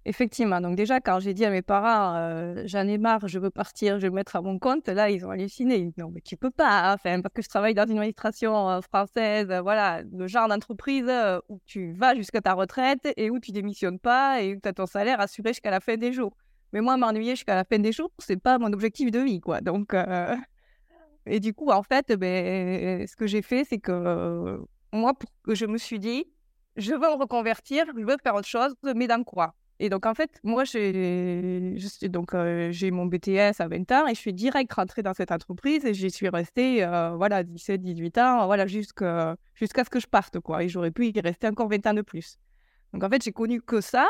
Effectivement. 0.07 0.63
Donc 0.63 0.77
déjà, 0.77 0.99
quand 0.99 1.21
j'ai 1.21 1.35
dit 1.35 1.45
à 1.45 1.51
mes 1.51 1.61
parents, 1.61 2.17
euh, 2.17 2.63
j'en 2.65 2.87
ai 2.89 2.97
marre, 2.97 3.29
je 3.29 3.39
veux 3.39 3.51
partir, 3.51 3.97
je 3.97 4.03
vais 4.03 4.11
me 4.11 4.15
mettre 4.15 4.35
à 4.35 4.41
mon 4.41 4.59
compte, 4.59 4.89
là, 4.89 5.11
ils 5.11 5.27
ont 5.27 5.31
halluciné. 5.31 5.93
Non, 5.99 6.11
mais 6.11 6.23
tu 6.23 6.39
peux 6.39 6.51
pas, 6.51 6.93
hein, 6.93 7.21
parce 7.21 7.35
que 7.35 7.43
je 7.43 7.49
travaille 7.49 7.75
dans 7.75 7.85
une 7.85 7.99
administration 7.99 8.71
euh, 8.71 8.81
française, 8.81 9.51
euh, 9.51 9.61
voilà, 9.61 10.03
le 10.11 10.27
genre 10.27 10.49
d'entreprise 10.49 11.11
où 11.51 11.61
tu 11.67 11.93
vas 11.93 12.15
jusqu'à 12.15 12.41
ta 12.41 12.55
retraite 12.55 13.13
et 13.19 13.29
où 13.31 13.39
tu 13.41 13.53
démissionnes 13.53 13.99
pas 13.99 14.41
et 14.41 14.55
où 14.55 14.61
tu 14.61 14.69
as 14.69 14.73
ton 14.73 14.87
salaire 14.87 15.21
assuré 15.21 15.51
jusqu'à 15.51 15.71
la 15.71 15.81
fin 15.81 15.97
des 15.97 16.15
jours. 16.15 16.35
Mais 16.73 16.81
moi, 16.81 16.97
m'ennuyer 16.97 17.33
jusqu'à 17.33 17.55
la 17.55 17.65
fin 17.65 17.79
des 17.79 17.93
jours, 17.93 18.11
c'est 18.21 18.41
pas 18.41 18.59
mon 18.59 18.73
objectif 18.73 19.11
de 19.11 19.19
vie, 19.19 19.41
quoi. 19.41 19.61
Donc, 19.61 19.95
et 21.27 21.41
du 21.41 21.53
coup, 21.53 21.71
en 21.71 21.83
fait, 21.83 22.13
ben, 22.13 23.07
ce 23.07 23.17
que 23.17 23.27
j'ai 23.27 23.43
fait, 23.43 23.65
c'est 23.65 23.79
que 23.79 24.61
moi, 24.95 25.13
je 25.47 25.67
me 25.67 25.77
suis 25.77 25.99
dit, 25.99 26.25
je 26.77 26.93
veux 26.93 26.99
me 26.99 27.21
reconvertir, 27.21 27.85
je 27.87 28.03
veux 28.03 28.17
faire 28.23 28.35
autre 28.35 28.49
chose, 28.49 28.75
mais 28.95 29.07
dans 29.07 29.23
quoi 29.25 29.55
Et 29.83 29.89
donc, 29.89 30.05
en 30.05 30.13
fait, 30.15 30.31
moi, 30.45 30.65
j'ai 30.65 31.75
j'ai 32.71 32.91
mon 32.91 33.07
BTS 33.07 33.61
à 33.61 33.67
20 33.67 33.93
ans 33.93 34.07
et 34.07 34.15
je 34.15 34.21
suis 34.21 34.35
direct 34.35 34.71
rentrée 34.75 35.03
dans 35.03 35.15
cette 35.15 35.33
entreprise 35.33 35.87
et 35.87 35.95
j'y 35.95 36.11
suis 36.11 36.29
restée, 36.29 36.85
voilà, 37.17 37.43
17, 37.43 37.81
18 37.81 38.19
ans, 38.19 38.47
voilà, 38.47 38.67
jusqu'à 38.67 39.37
jusqu'à 39.55 39.83
ce 39.85 39.91
que 39.91 39.99
je 39.99 40.07
parte, 40.07 40.39
quoi. 40.39 40.63
Et 40.63 40.69
j'aurais 40.69 40.91
pu 40.91 41.09
y 41.09 41.21
rester 41.21 41.49
encore 41.49 41.71
20 41.71 41.87
ans 41.87 41.95
de 41.95 42.03
plus. 42.03 42.37
Donc, 42.93 43.03
en 43.05 43.09
fait, 43.09 43.25
j'ai 43.25 43.33
connu 43.33 43.63
que 43.63 43.81
ça. 43.81 44.07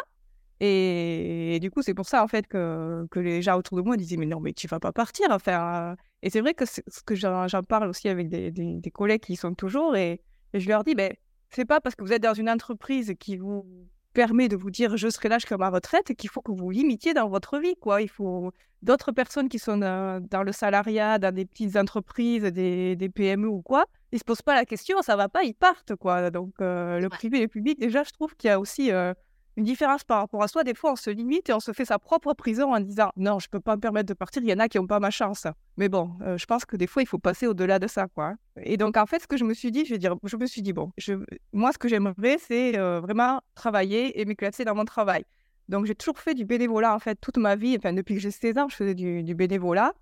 Et, 0.59 1.59
du 1.61 1.71
coup, 1.71 1.83
c'est 1.83 1.95
pour 1.95 2.07
ça, 2.07 2.25
en 2.25 2.29
fait, 2.29 2.49
que, 2.49 3.07
que 3.11 3.21
les 3.21 3.41
gens 3.41 3.57
autour 3.57 3.79
de 3.79 3.83
moi 3.83 3.97
disaient, 3.97 4.17
mais 4.17 4.27
non, 4.27 4.41
mais 4.41 4.53
tu 4.53 4.67
vas 4.67 4.81
pas 4.81 4.93
partir. 4.93 5.29
Enfin, 5.31 5.95
et 6.23 6.31
c'est 6.31 6.41
vrai 6.41 6.55
que 6.55 6.65
que 7.07 7.15
j'en 7.15 7.63
parle 7.63 7.89
aussi 7.89 8.09
avec 8.09 8.29
des, 8.29 8.51
des, 8.51 8.91
collègues 8.91 9.23
qui 9.23 9.37
sont 9.37 9.55
toujours 9.55 9.97
et, 9.97 10.21
je 10.53 10.69
leur 10.69 10.83
dis, 10.83 10.97
ben, 10.97 11.13
c'est 11.51 11.65
pas 11.65 11.81
parce 11.81 11.95
que 11.95 12.03
vous 12.03 12.13
êtes 12.13 12.23
dans 12.25 12.35
une 12.35 12.51
entreprise 12.51 13.15
qui 13.21 13.37
vous 13.37 13.65
permet 14.13 14.49
de 14.49 14.57
vous 14.57 14.71
dire 14.71 14.97
je 14.97 15.09
serai 15.09 15.29
là 15.29 15.39
jusqu'à 15.39 15.57
ma 15.57 15.71
retraite 15.71 16.15
qu'il 16.15 16.31
faut 16.31 16.43
que 16.43 16.53
vous 16.53 16.71
limitiez 16.71 17.15
dans 17.15 17.29
votre 17.29 17.59
vie. 17.59 17.77
Quoi. 17.81 18.03
Il 18.03 18.09
faut 18.09 18.53
d'autres 18.83 19.13
personnes 19.13 19.49
qui 19.49 19.59
sont 19.59 19.77
dans, 19.77 20.43
le 20.43 20.53
salariat, 20.53 21.19
dans 21.19 21.35
des 21.35 21.45
petites 21.45 21.77
entreprises, 21.77 22.45
des, 22.45 22.97
des, 22.97 23.09
PME 23.09 23.47
ou 23.47 23.63
quoi, 23.63 23.85
ils 24.13 24.19
se 24.19 24.25
posent 24.25 24.43
pas 24.43 24.55
la 24.55 24.65
question, 24.65 25.03
ça 25.03 25.17
va 25.17 25.29
pas, 25.29 25.43
ils 25.43 25.55
partent. 25.55 25.95
Quoi. 25.97 26.31
Donc 26.31 26.55
euh, 26.61 26.99
le 26.99 27.09
privé 27.09 27.39
et 27.39 27.43
le 27.43 27.49
public, 27.49 27.79
déjà, 27.79 28.03
je 28.03 28.11
trouve 28.13 28.35
qu'il 28.37 28.49
y 28.49 28.51
a 28.51 28.59
aussi 28.59 28.91
euh, 28.91 29.13
une 29.61 29.67
différence 29.67 30.05
par 30.05 30.21
rapport 30.21 30.43
à 30.43 30.49
soi. 30.49 30.65
Des 30.65 30.73
fois, 30.75 30.93
on 30.93 30.97
se 30.97 31.11
limite 31.11 31.51
et 31.51 31.53
on 31.53 31.61
se 31.61 31.73
fait 31.73 31.85
sa 31.85 31.99
propre 31.99 32.33
prison 32.33 32.75
en 32.75 32.81
disant 32.81 33.11
non, 33.17 33.39
je 33.39 33.49
peux 33.49 33.61
pas 33.61 33.77
me 33.77 33.81
permettre 33.81 34.09
de 34.09 34.15
partir. 34.15 34.43
Il 34.43 34.49
y 34.49 34.55
en 34.55 34.59
a 34.59 34.69
qui 34.69 34.79
n'ont 34.79 34.87
pas 34.87 35.01
ma 35.01 35.11
chance. 35.11 35.47
Mais 35.77 35.91
bon, 35.91 36.13
euh, 36.23 36.39
je 36.39 36.47
pense 36.47 36.65
que 36.65 36.77
des 36.77 36.87
fois, 36.87 37.03
il 37.03 37.07
faut 37.07 37.19
passer 37.19 37.47
au-delà 37.47 37.79
de 37.79 37.87
ça, 37.87 38.07
quoi. 38.09 38.35
Et 38.63 38.79
donc, 38.79 38.97
en 38.97 39.05
fait, 39.05 39.21
ce 39.21 39.27
que 39.27 39.37
je 39.37 39.45
me 39.45 39.53
suis 39.53 39.71
dit, 39.71 39.85
je 39.85 39.93
vais 39.93 39.99
dire, 39.99 40.17
je 40.25 40.37
me 40.39 40.47
suis 40.47 40.63
dit 40.63 40.73
bon, 40.73 40.93
je... 40.97 41.13
moi, 41.53 41.73
ce 41.73 41.79
que 41.79 41.89
j'aimerais, 41.89 42.39
c'est 42.39 42.79
euh, 42.79 43.01
vraiment 43.01 43.43
travailler 43.55 44.19
et 44.19 44.25
m'éclater 44.25 44.65
dans 44.65 44.75
mon 44.75 44.87
travail. 44.87 45.25
Donc, 45.69 45.85
j'ai 45.85 45.95
toujours 45.95 46.19
fait 46.19 46.35
du 46.35 46.47
bénévolat 46.47 46.95
en 46.95 46.99
fait 46.99 47.17
toute 47.21 47.37
ma 47.37 47.55
vie. 47.55 47.77
Enfin, 47.77 47.93
depuis 47.93 48.15
que 48.15 48.21
j'ai 48.21 48.31
16 48.31 48.57
ans, 48.59 48.69
je 48.71 48.77
faisais 48.77 48.95
du, 48.95 49.35
bénévolat. 49.35 49.93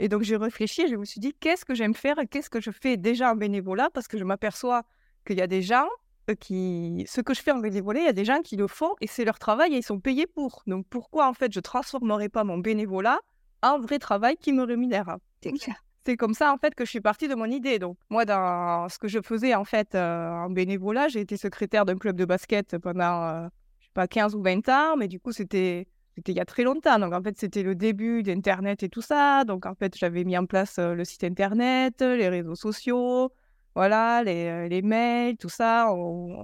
Et 0.00 0.08
donc, 0.08 0.22
j'ai 0.22 0.36
réfléchi 0.36 0.88
je 0.88 0.96
me 0.96 1.04
suis 1.04 1.20
dit, 1.20 1.32
qu'est-ce 1.32 1.64
que 1.64 1.76
j'aime 1.76 1.94
faire 1.94 2.16
qu'est-ce 2.28 2.50
que 2.50 2.60
je 2.60 2.72
fais 2.72 2.96
déjà 2.96 3.30
en 3.30 3.36
bénévolat? 3.36 3.88
Parce 3.94 4.08
que 4.08 4.18
je 4.18 4.24
m'aperçois 4.24 4.82
qu'il 5.24 5.38
y 5.38 5.42
a 5.42 5.46
des 5.46 5.62
gens 5.62 5.88
qui, 6.34 7.04
ce 7.08 7.20
que 7.20 7.34
je 7.34 7.40
fais 7.40 7.52
en 7.52 7.58
bénévolat, 7.58 8.00
il 8.00 8.06
y 8.06 8.08
a 8.08 8.12
des 8.12 8.24
gens 8.24 8.40
qui 8.42 8.56
le 8.56 8.66
font 8.66 8.94
et 9.00 9.06
c'est 9.06 9.24
leur 9.24 9.38
travail 9.38 9.74
et 9.74 9.78
ils 9.78 9.82
sont 9.82 10.00
payés 10.00 10.26
pour. 10.26 10.62
Donc 10.66 10.86
pourquoi 10.88 11.28
en 11.28 11.34
fait 11.34 11.52
je 11.52 11.60
transformerais 11.60 12.28
pas 12.28 12.44
mon 12.44 12.58
bénévolat 12.58 13.20
en 13.62 13.78
vrai 13.78 13.98
travail 13.98 14.36
qui 14.36 14.52
me 14.52 14.64
rémunère? 14.64 15.18
C'est 16.04 16.16
comme 16.16 16.34
ça 16.34 16.52
en 16.52 16.58
fait 16.58 16.74
que 16.74 16.84
je 16.84 16.90
suis 16.90 17.00
partie 17.00 17.28
de 17.28 17.34
mon 17.34 17.46
idée. 17.46 17.78
Donc 17.78 17.96
moi 18.10 18.24
dans 18.24 18.88
ce 18.88 18.98
que 18.98 19.08
je 19.08 19.20
faisais 19.20 19.54
en 19.54 19.64
fait 19.64 19.94
euh, 19.94 20.30
en 20.30 20.50
bénévolat, 20.50 21.08
j'ai 21.08 21.20
été 21.20 21.36
secrétaire 21.36 21.84
d'un 21.84 21.96
club 21.96 22.16
de 22.16 22.24
basket 22.24 22.78
pendant 22.78 23.22
euh, 23.24 23.48
je 23.80 23.86
sais 23.86 23.92
pas 23.94 24.08
15 24.08 24.34
ou 24.34 24.42
20 24.42 24.68
ans, 24.68 24.96
mais 24.96 25.08
du 25.08 25.20
coup 25.20 25.32
c'était 25.32 25.86
c'était 26.16 26.32
il 26.32 26.36
y 26.36 26.40
a 26.40 26.44
très 26.44 26.62
longtemps. 26.62 26.98
Donc 26.98 27.12
en 27.12 27.22
fait 27.22 27.38
c'était 27.38 27.62
le 27.62 27.74
début 27.74 28.22
d'internet 28.22 28.82
et 28.82 28.88
tout 28.88 29.02
ça. 29.02 29.44
Donc 29.44 29.66
en 29.66 29.74
fait 29.74 29.96
j'avais 29.96 30.24
mis 30.24 30.36
en 30.36 30.46
place 30.46 30.78
euh, 30.78 30.94
le 30.94 31.04
site 31.04 31.24
internet, 31.24 32.00
les 32.00 32.28
réseaux 32.28 32.56
sociaux 32.56 33.32
voilà, 33.76 34.22
les, 34.24 34.70
les, 34.70 34.80
mails, 34.80 35.36
tout 35.36 35.50
ça, 35.50 35.94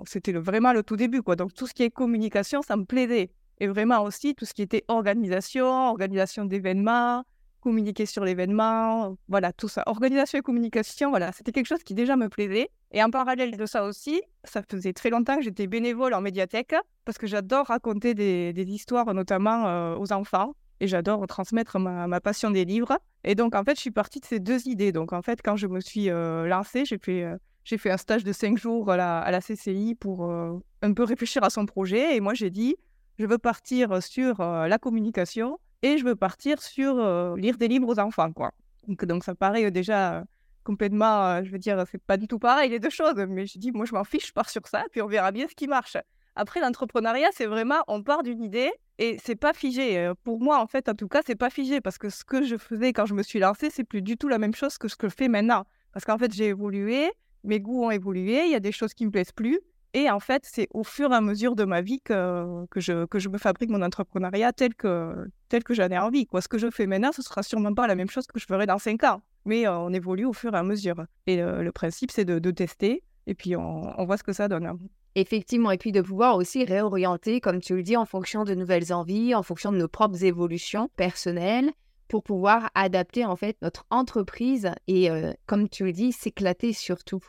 c'était 0.05 0.35
vraiment 0.35 0.75
le 0.75 0.83
tout 0.83 0.97
début, 0.97 1.23
quoi. 1.23 1.35
Donc, 1.35 1.55
tout 1.55 1.67
ce 1.67 1.73
qui 1.73 1.83
est 1.83 1.89
communication, 1.89 2.61
ça 2.61 2.77
me 2.77 2.85
plaisait. 2.85 3.31
Et 3.59 3.69
vraiment 3.69 4.03
aussi, 4.03 4.35
tout 4.35 4.45
ce 4.45 4.53
qui 4.53 4.61
était 4.61 4.85
organisation, 4.89 5.89
organisation 5.89 6.45
d'événements, 6.45 7.25
communiquer 7.63 8.05
sur 8.05 8.23
l'événement, 8.27 9.17
voilà, 9.29 9.55
tout 9.55 9.69
ça. 9.69 9.83
Organisation 9.87 10.41
et 10.41 10.43
communication, 10.43 11.09
voilà, 11.09 11.33
c'était 11.33 11.53
quelque 11.53 11.69
chose 11.69 11.83
qui 11.83 11.95
déjà 11.95 12.17
me 12.17 12.29
plaisait. 12.29 12.69
Et 12.91 13.03
en 13.03 13.09
parallèle 13.09 13.57
de 13.57 13.65
ça 13.65 13.85
aussi, 13.85 14.21
ça 14.45 14.61
faisait 14.71 14.93
très 14.93 15.09
longtemps 15.09 15.37
que 15.37 15.43
j'étais 15.43 15.67
bénévole 15.67 16.13
en 16.13 16.21
médiathèque, 16.21 16.75
parce 17.07 17.17
que 17.17 17.27
j'adore 17.27 17.69
raconter 17.69 18.13
des, 18.13 18.53
des, 18.53 18.71
histoires, 18.71 19.15
notamment 19.15 19.97
aux 19.99 20.13
enfants 20.13 20.53
et 20.83 20.89
j'adore 20.89 21.25
transmettre 21.29 21.79
ma, 21.79 22.21
passion 22.21 22.51
des 22.51 22.65
livres. 22.65 22.99
Et 23.23 23.37
donc, 23.37 23.55
en 23.55 23.63
fait, 23.63 23.77
je 23.77 23.81
suis 23.81 23.93
partie 23.93 24.19
de 24.19 24.25
ces 24.27 24.41
deux 24.41 24.67
idées. 24.67 24.91
Donc, 24.91 25.13
en 25.13 25.23
fait, 25.23 25.41
quand 25.41 25.55
je 25.55 25.69
me 25.69 25.81
suis 25.81 26.11
euh, 26.11 26.45
lancée, 26.49 26.85
j'ai 26.85 26.99
fait, 26.99 27.23
euh, 27.23 27.37
j'ai 27.63 27.79
fait 27.79 27.93
un 27.93 27.97
stage 27.97 28.25
de 28.25 28.33
cinq 28.33 28.59
jours 28.59 28.91
à 28.91 28.97
la, 28.97 29.21
à 29.21 29.31
la 29.31 29.41
CCI 29.41 29.95
pour 29.95 30.29
euh, 30.29 30.59
un 30.83 30.93
peu 30.93 31.05
réfléchir 31.05 31.45
à 31.45 31.51
son 31.51 31.67
projet. 31.67 32.17
Et 32.17 32.21
moi, 32.21 32.35
j'ai 32.35 32.51
dit, 32.51 32.75
je 33.21 33.27
veux 33.27 33.39
partir 33.39 34.03
sur 34.03 34.39
la 34.41 34.79
communication 34.79 35.61
et 35.83 35.99
je 35.99 36.05
veux 36.05 36.17
partir 36.17 36.61
sur 36.61 36.97
lire 37.37 37.59
des 37.59 37.69
livres 37.69 37.87
aux 37.87 38.01
enfants, 38.01 38.33
quoi. 38.33 38.51
Donc, 38.89 39.05
donc 39.05 39.23
ça 39.23 39.37
paraît 39.37 39.71
déjà 39.71 40.25
complètement, 40.65 41.45
je 41.45 41.51
veux 41.53 41.59
dire, 41.59 41.85
c'est 41.89 42.03
pas 42.03 42.17
du 42.17 42.27
tout 42.27 42.41
pareil 42.41 42.71
les 42.71 42.81
deux 42.81 42.91
choses. 42.91 43.15
Mais 43.29 43.47
je 43.47 43.57
dis, 43.59 43.71
moi, 43.71 43.87
je 43.87 43.95
m'en 43.95 44.03
fiche, 44.03 44.29
je 44.29 44.33
pars 44.33 44.51
sur 44.51 44.67
ça, 44.67 44.83
puis 44.91 45.01
on 45.01 45.07
verra 45.07 45.31
bien 45.31 45.47
ce 45.47 45.55
qui 45.55 45.69
marche. 45.69 45.97
Après, 46.35 46.61
l'entrepreneuriat, 46.61 47.29
c'est 47.33 47.47
vraiment, 47.47 47.85
on 47.87 48.03
part 48.03 48.25
d'une 48.25 48.43
idée 48.43 48.73
et 49.03 49.19
c'est 49.21 49.35
pas 49.35 49.53
figé. 49.53 50.13
Pour 50.23 50.41
moi, 50.41 50.61
en 50.61 50.69
fait, 50.69 50.89
en 50.89 50.95
tout 50.95 51.09
cas, 51.09 51.23
c'est 51.27 51.35
pas 51.35 51.51
figé 51.51 51.81
parce 51.81 51.99
que 51.99 52.09
ce 52.09 52.25
que 52.25 52.45
je 52.45 52.57
faisais 52.57 52.93
quand 52.93 53.05
je 53.05 53.15
me 53.15 53.25
suis 53.25 53.41
lancée, 53.41 53.69
c'est 53.69 53.83
plus 53.83 54.01
du 54.01 54.17
tout 54.17 54.29
la 54.29 54.39
même 54.39 54.55
chose 54.55 54.79
que 54.79 54.87
ce 54.87 54.95
que 54.95 55.09
je 55.09 55.15
fais 55.15 55.27
maintenant. 55.27 55.65
Parce 55.93 56.05
qu'en 56.05 56.19
fait, 56.19 56.33
j'ai 56.33 56.47
évolué, 56.47 57.11
mes 57.43 57.59
goûts 57.59 57.85
ont 57.85 57.91
évolué, 57.91 58.45
il 58.45 58.53
y 58.53 58.55
a 58.55 58.61
des 58.61 58.71
choses 58.71 58.95
qui 58.95 59.05
me 59.05 59.11
plaisent 59.11 59.33
plus. 59.33 59.59
Et 59.93 60.09
en 60.09 60.21
fait, 60.21 60.47
c'est 60.47 60.69
au 60.71 60.85
fur 60.85 61.11
et 61.11 61.17
à 61.17 61.21
mesure 61.21 61.57
de 61.57 61.65
ma 61.65 61.81
vie 61.81 62.01
que, 62.01 62.65
que, 62.67 62.79
je, 62.79 63.05
que 63.07 63.19
je 63.19 63.29
me 63.29 63.39
fabrique 63.39 63.71
mon 63.71 63.83
entrepreneuriat 63.83 64.53
tel 64.53 64.73
que, 64.75 65.29
tel 65.49 65.65
que 65.65 65.75
j'en 65.75 65.89
ai 65.89 65.99
envie. 65.99 66.25
Quoi. 66.25 66.41
Ce 66.41 66.47
que 66.47 66.57
je 66.57 66.71
fais 66.71 66.87
maintenant, 66.87 67.11
ce 67.11 67.23
sera 67.23 67.43
sûrement 67.43 67.75
pas 67.75 67.89
la 67.89 67.97
même 67.97 68.09
chose 68.09 68.29
que 68.29 68.39
je 68.39 68.47
ferai 68.47 68.67
dans 68.67 68.79
cinq 68.79 69.03
ans. 69.03 69.21
Mais 69.45 69.67
on 69.67 69.93
évolue 69.93 70.27
au 70.27 70.33
fur 70.33 70.55
et 70.55 70.59
à 70.59 70.63
mesure. 70.63 71.05
Et 71.27 71.39
le, 71.39 71.73
principe, 71.73 72.13
c'est 72.13 72.25
de, 72.25 72.51
tester 72.53 73.03
et 73.27 73.35
puis 73.35 73.57
on, 73.57 74.01
on 74.01 74.05
voit 74.05 74.17
ce 74.17 74.23
que 74.23 74.33
ça 74.33 74.47
donne. 74.47 74.79
Effectivement, 75.15 75.71
et 75.71 75.79
puis 75.79 75.93
de 75.93 76.01
pouvoir 76.01 76.37
aussi 76.37 76.65
réorienter, 76.65 77.41
comme 77.41 77.61
tu 77.61 77.77
le 77.77 77.83
dis, 77.83 77.97
en 77.97 78.07
fonction 78.07 78.45
de 78.45 78.55
nouvelles 78.55 78.93
envies, 78.93 79.35
en 79.35 79.43
fonction 79.43 79.71
de 79.71 79.77
nos 79.77 79.89
propres 79.89 80.25
évolutions 80.25 80.89
personnelles, 80.97 81.71
pour 82.09 82.23
pouvoir 82.23 82.71
adapter 82.75 83.25
en 83.25 83.37
fait 83.37 83.57
notre 83.63 83.87
entreprise 83.91 84.71
et, 84.87 85.11
euh, 85.11 85.33
comme 85.47 85.69
tu 85.69 85.85
le 85.85 85.93
dis, 85.93 86.13
s'éclater 86.13 86.73
surtout 86.73 87.21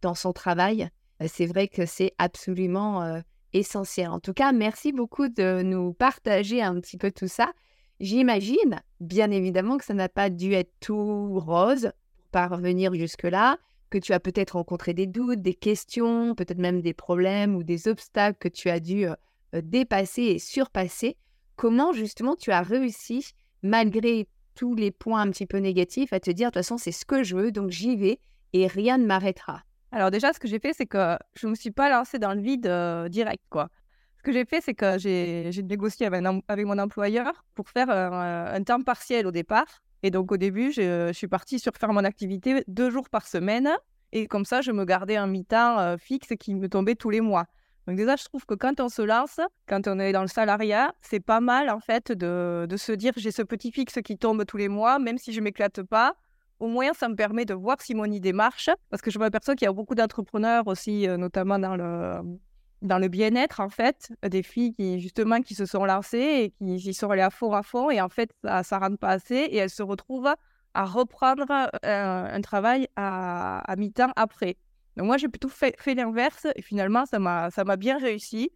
dans 0.00 0.14
son 0.14 0.32
travail. 0.32 0.88
Euh, 1.20 1.26
c'est 1.28 1.46
vrai 1.46 1.66
que 1.66 1.86
c'est 1.86 2.12
absolument 2.18 3.02
euh, 3.02 3.20
essentiel. 3.52 4.08
En 4.08 4.20
tout 4.20 4.34
cas, 4.34 4.52
merci 4.52 4.92
beaucoup 4.92 5.28
de 5.28 5.62
nous 5.62 5.92
partager 5.92 6.62
un 6.62 6.80
petit 6.80 6.98
peu 6.98 7.10
tout 7.10 7.26
ça. 7.26 7.52
J'imagine, 7.98 8.80
bien 9.00 9.30
évidemment, 9.32 9.76
que 9.76 9.84
ça 9.84 9.94
n'a 9.94 10.08
pas 10.08 10.30
dû 10.30 10.52
être 10.52 10.72
tout 10.78 11.40
rose 11.40 11.90
pour 12.14 12.26
parvenir 12.30 12.94
jusque-là 12.94 13.58
que 13.90 13.98
tu 13.98 14.12
as 14.12 14.20
peut-être 14.20 14.52
rencontré 14.52 14.94
des 14.94 15.06
doutes, 15.06 15.40
des 15.40 15.54
questions, 15.54 16.34
peut-être 16.34 16.58
même 16.58 16.82
des 16.82 16.94
problèmes 16.94 17.56
ou 17.56 17.62
des 17.62 17.88
obstacles 17.88 18.38
que 18.38 18.48
tu 18.48 18.68
as 18.70 18.80
dû 18.80 19.06
dépasser 19.52 20.22
et 20.22 20.38
surpasser. 20.38 21.16
Comment 21.56 21.92
justement 21.92 22.36
tu 22.36 22.50
as 22.50 22.62
réussi, 22.62 23.32
malgré 23.62 24.28
tous 24.54 24.74
les 24.74 24.90
points 24.90 25.22
un 25.22 25.30
petit 25.30 25.46
peu 25.46 25.58
négatifs, 25.58 26.12
à 26.12 26.20
te 26.20 26.30
dire 26.30 26.48
de 26.48 26.52
toute 26.52 26.62
façon 26.62 26.78
c'est 26.78 26.92
ce 26.92 27.04
que 27.04 27.22
je 27.22 27.36
veux, 27.36 27.52
donc 27.52 27.70
j'y 27.70 27.96
vais 27.96 28.20
et 28.52 28.66
rien 28.66 28.98
ne 28.98 29.06
m'arrêtera? 29.06 29.62
Alors 29.90 30.10
déjà, 30.10 30.32
ce 30.32 30.38
que 30.38 30.48
j'ai 30.48 30.58
fait, 30.58 30.74
c'est 30.74 30.86
que 30.86 31.16
je 31.34 31.46
ne 31.46 31.52
me 31.52 31.56
suis 31.56 31.70
pas 31.70 31.88
lancée 31.88 32.18
dans 32.18 32.34
le 32.34 32.40
vide 32.40 32.70
direct, 33.10 33.42
quoi. 33.48 33.70
Ce 34.18 34.22
que 34.22 34.32
j'ai 34.32 34.44
fait, 34.44 34.60
c'est 34.60 34.74
que 34.74 34.98
j'ai 34.98 35.50
négocié 35.62 36.04
avec, 36.04 36.24
avec, 36.48 36.66
mon 36.66 36.78
employeur 36.78 37.44
pour 37.54 37.68
faire 37.70 37.88
un 37.88 38.62
temps 38.64 38.82
partiel 38.82 39.26
au 39.26 39.30
départ 39.30 39.80
et 40.02 40.10
donc, 40.10 40.30
au 40.32 40.36
début, 40.36 40.72
je, 40.72 41.10
suis 41.12 41.28
partie 41.28 41.58
sur 41.58 41.72
faire 41.78 41.92
mon 41.92 42.04
activité 42.04 42.62
deux 42.68 42.90
jours 42.90 43.08
par 43.08 43.26
semaine. 43.26 43.70
Et 44.12 44.26
comme 44.26 44.44
ça, 44.44 44.60
je 44.60 44.72
me 44.72 44.84
gardais 44.84 45.16
un 45.16 45.26
mi-temps 45.26 45.96
fixe 45.98 46.32
qui 46.38 46.54
me 46.54 46.68
tombait 46.68 46.94
tous 46.94 47.10
les 47.10 47.20
mois. 47.20 47.46
Donc 47.86 47.96
déjà, 47.96 48.16
je 48.16 48.24
trouve 48.24 48.44
que 48.44 48.54
quand 48.54 48.80
on 48.80 48.88
se 48.88 49.02
lance, 49.02 49.40
quand 49.66 49.88
on 49.88 49.98
est 49.98 50.12
dans 50.12 50.20
le 50.20 50.28
salariat, 50.28 50.94
c'est 51.00 51.20
pas 51.20 51.40
mal 51.40 51.70
en 51.70 51.80
fait 51.80 52.12
de, 52.12 52.66
se 52.76 52.92
dire 52.92 53.14
j'ai 53.16 53.30
ce 53.30 53.42
petit 53.42 53.72
fixe 53.72 53.98
qui 54.04 54.18
tombe 54.18 54.44
tous 54.44 54.58
les 54.58 54.68
mois, 54.68 54.98
même 54.98 55.16
si 55.16 55.32
je 55.32 55.40
m'éclate 55.40 55.82
pas. 55.82 56.14
Au 56.60 56.66
moins, 56.66 56.92
ça 56.92 57.08
me 57.08 57.14
permet 57.14 57.44
de 57.44 57.54
voir 57.54 57.80
si 57.80 57.94
mon 57.94 58.04
idée 58.04 58.34
marche, 58.34 58.68
parce 58.90 59.00
que 59.00 59.10
je 59.10 59.18
m'aperçois 59.18 59.54
qu'il 59.54 59.64
y 59.64 59.68
a 59.68 59.72
beaucoup 59.72 59.94
d'entrepreneurs 59.94 60.66
aussi, 60.66 61.06
notamment 61.08 61.58
dans 61.58 61.76
le, 61.76 62.38
dans 62.82 62.98
le 62.98 63.08
bien-être, 63.08 63.60
en 63.60 63.68
fait, 63.68 64.12
des 64.22 64.42
filles 64.42 64.72
qui, 64.72 65.00
justement, 65.00 65.40
qui 65.40 65.54
se 65.54 65.66
sont 65.66 65.84
lancées 65.84 66.18
et 66.18 66.50
qui 66.50 66.76
y 66.76 66.94
sont 66.94 67.10
allées 67.10 67.22
à 67.22 67.30
fond 67.30 67.52
à 67.52 67.62
fond, 67.62 67.90
et 67.90 68.00
en 68.00 68.08
fait, 68.08 68.30
ça 68.44 68.62
ne 68.72 68.80
rentre 68.80 68.98
pas 68.98 69.10
assez, 69.10 69.34
et 69.34 69.56
elles 69.56 69.70
se 69.70 69.82
retrouvent 69.82 70.32
à 70.74 70.84
reprendre 70.84 71.46
un 71.82 72.40
travail 72.40 72.88
à, 72.96 73.60
à 73.60 73.76
mi-temps 73.76 74.12
après. 74.16 74.56
Donc 74.96 75.06
moi, 75.06 75.16
j'ai 75.16 75.28
plutôt 75.28 75.48
fait, 75.48 75.74
fait 75.80 75.94
l'inverse, 75.94 76.46
et 76.54 76.62
finalement, 76.62 77.04
ça 77.06 77.18
m'a 77.18 77.76
bien 77.76 77.98
réussi 77.98 78.50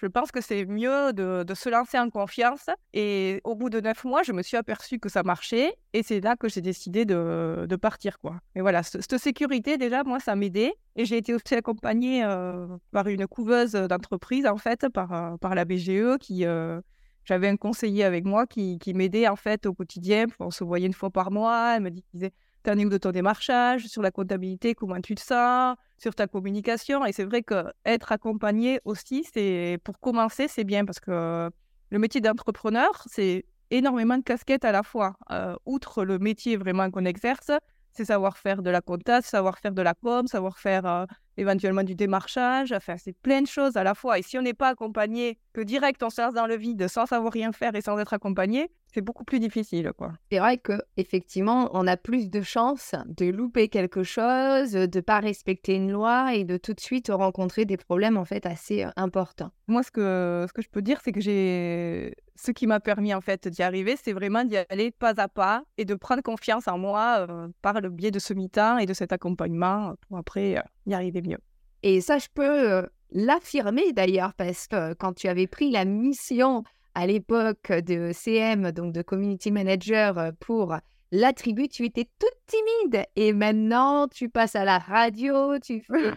je 0.00 0.06
pense 0.06 0.30
que 0.30 0.40
c'est 0.40 0.64
mieux 0.64 1.12
de, 1.12 1.44
se 1.54 1.68
lancer 1.68 1.98
en 1.98 2.08
confiance. 2.08 2.66
Et 2.92 3.40
au 3.44 3.56
bout 3.56 3.68
de 3.68 3.80
neuf 3.80 4.04
mois, 4.04 4.22
je 4.22 4.32
me 4.32 4.42
suis 4.42 4.56
aperçue 4.56 5.00
que 5.00 5.08
ça 5.08 5.24
marchait. 5.24 5.74
Et 5.92 6.04
c'est 6.04 6.20
là 6.20 6.36
que 6.36 6.48
j'ai 6.48 6.60
décidé 6.60 7.04
de, 7.04 7.76
partir. 7.80 8.18
quoi. 8.20 8.38
Et 8.54 8.60
voilà, 8.60 8.82
cette 8.82 9.18
sécurité, 9.18 9.76
déjà, 9.76 10.04
moi, 10.04 10.20
ça 10.20 10.36
m'aidait. 10.36 10.74
Et 10.94 11.04
j'ai 11.04 11.16
été 11.16 11.34
aussi 11.34 11.54
accompagnée 11.54 12.24
euh, 12.24 12.66
par 12.92 13.08
une 13.08 13.26
couveuse 13.26 13.72
d'entreprise, 13.72 14.46
en 14.46 14.56
fait, 14.56 14.88
par, 14.88 15.12
euh, 15.12 15.36
par 15.36 15.54
la 15.54 15.64
BGE, 15.64 16.18
qui... 16.20 16.44
Euh, 16.46 16.80
j'avais 17.24 17.48
un 17.48 17.58
conseiller 17.58 18.04
avec 18.04 18.24
moi 18.24 18.46
qui, 18.46 18.78
qui 18.78 18.94
m'aidait 18.94 19.28
en 19.28 19.36
fait 19.36 19.66
au 19.66 19.74
quotidien. 19.74 20.24
On 20.40 20.50
se 20.50 20.64
voyait 20.64 20.86
une 20.86 20.94
fois 20.94 21.10
par 21.10 21.30
mois. 21.30 21.74
Elle 21.76 21.82
me 21.82 21.90
disait 21.90 22.32
Es 22.64 22.84
où 22.84 22.88
de 22.88 22.98
ton 22.98 23.12
démarchage 23.12 23.86
Sur 23.86 24.02
la 24.02 24.10
comptabilité, 24.10 24.74
comment 24.74 25.00
tu 25.00 25.14
te 25.14 25.20
sens 25.20 25.76
Sur 25.96 26.14
ta 26.14 26.26
communication 26.26 27.04
Et 27.06 27.12
c'est 27.12 27.24
vrai 27.24 27.42
qu'être 27.42 28.12
accompagné 28.12 28.80
aussi, 28.84 29.24
c'est 29.32 29.78
pour 29.84 29.98
commencer, 30.00 30.48
c'est 30.48 30.64
bien 30.64 30.84
parce 30.84 31.00
que 31.00 31.50
le 31.90 31.98
métier 31.98 32.20
d'entrepreneur, 32.20 33.02
c'est 33.06 33.46
énormément 33.70 34.18
de 34.18 34.22
casquettes 34.22 34.64
à 34.64 34.72
la 34.72 34.82
fois. 34.82 35.16
Euh, 35.30 35.56
outre 35.64 36.04
le 36.04 36.18
métier 36.18 36.56
vraiment 36.56 36.90
qu'on 36.90 37.04
exerce, 37.04 37.50
c'est 37.92 38.04
savoir 38.04 38.36
faire 38.36 38.62
de 38.62 38.70
la 38.70 38.80
compta, 38.80 39.22
savoir 39.22 39.58
faire 39.58 39.72
de 39.72 39.82
la 39.82 39.94
com, 39.94 40.26
savoir 40.26 40.58
faire 40.58 40.86
euh, 40.86 41.06
éventuellement 41.38 41.84
du 41.84 41.94
démarchage. 41.94 42.72
Enfin, 42.72 42.96
c'est 42.98 43.16
plein 43.16 43.40
de 43.40 43.46
choses 43.46 43.76
à 43.76 43.84
la 43.84 43.94
fois. 43.94 44.18
Et 44.18 44.22
si 44.22 44.36
on 44.36 44.42
n'est 44.42 44.54
pas 44.54 44.68
accompagné, 44.68 45.38
que 45.54 45.60
direct 45.60 46.02
on 46.02 46.10
se 46.10 46.20
lance 46.20 46.34
dans 46.34 46.46
le 46.46 46.56
vide 46.56 46.88
sans 46.88 47.06
savoir 47.06 47.32
rien 47.32 47.52
faire 47.52 47.74
et 47.74 47.80
sans 47.80 47.98
être 47.98 48.12
accompagné, 48.12 48.70
c'est 48.92 49.00
beaucoup 49.00 49.24
plus 49.24 49.38
difficile, 49.38 49.92
quoi. 49.96 50.12
C'est 50.30 50.38
vrai 50.38 50.58
que 50.58 50.72
effectivement, 50.96 51.70
on 51.72 51.86
a 51.86 51.96
plus 51.96 52.30
de 52.30 52.40
chances 52.40 52.94
de 53.06 53.26
louper 53.26 53.68
quelque 53.68 54.02
chose, 54.02 54.72
de 54.72 55.00
pas 55.00 55.20
respecter 55.20 55.74
une 55.74 55.92
loi 55.92 56.34
et 56.34 56.44
de 56.44 56.56
tout 56.56 56.72
de 56.72 56.80
suite 56.80 57.10
rencontrer 57.12 57.64
des 57.64 57.76
problèmes 57.76 58.16
en 58.16 58.24
fait 58.24 58.46
assez 58.46 58.84
euh, 58.84 58.90
importants. 58.96 59.50
Moi, 59.66 59.82
ce 59.82 59.90
que 59.90 60.46
ce 60.48 60.52
que 60.52 60.62
je 60.62 60.68
peux 60.68 60.82
dire, 60.82 61.00
c'est 61.04 61.12
que 61.12 61.20
j'ai 61.20 62.14
ce 62.40 62.52
qui 62.52 62.66
m'a 62.66 62.80
permis 62.80 63.12
en 63.12 63.20
fait 63.20 63.48
d'y 63.48 63.62
arriver, 63.62 63.96
c'est 64.02 64.12
vraiment 64.12 64.44
d'y 64.44 64.56
aller 64.56 64.90
pas 64.90 65.14
à 65.16 65.28
pas 65.28 65.64
et 65.76 65.84
de 65.84 65.94
prendre 65.94 66.22
confiance 66.22 66.68
en 66.68 66.78
moi 66.78 67.26
euh, 67.28 67.48
par 67.62 67.80
le 67.80 67.90
biais 67.90 68.10
de 68.10 68.18
ce 68.18 68.32
mi-temps 68.32 68.78
et 68.78 68.86
de 68.86 68.94
cet 68.94 69.12
accompagnement 69.12 69.94
pour 70.08 70.18
après 70.18 70.56
euh, 70.56 70.62
y 70.88 70.94
arriver 70.94 71.22
mieux. 71.22 71.38
Et 71.82 72.00
ça, 72.00 72.18
je 72.18 72.26
peux 72.32 72.88
l'affirmer 73.10 73.92
d'ailleurs 73.92 74.34
parce 74.34 74.66
que 74.66 74.94
quand 74.94 75.12
tu 75.12 75.28
avais 75.28 75.46
pris 75.46 75.70
la 75.70 75.84
mission 75.84 76.64
à 76.94 77.06
l'époque 77.06 77.70
de 77.70 78.10
CM, 78.12 78.72
donc 78.72 78.92
de 78.92 79.02
Community 79.02 79.52
Manager 79.52 80.18
euh, 80.18 80.30
pour 80.40 80.76
la 81.12 81.32
tribu, 81.32 81.68
tu 81.68 81.84
étais 81.84 82.08
toute 82.18 82.36
timide. 82.46 83.04
Et 83.16 83.32
maintenant, 83.32 84.08
tu 84.08 84.28
passes 84.28 84.56
à 84.56 84.64
la 84.64 84.78
radio, 84.78 85.58
tu 85.58 85.80
fais, 85.92 86.12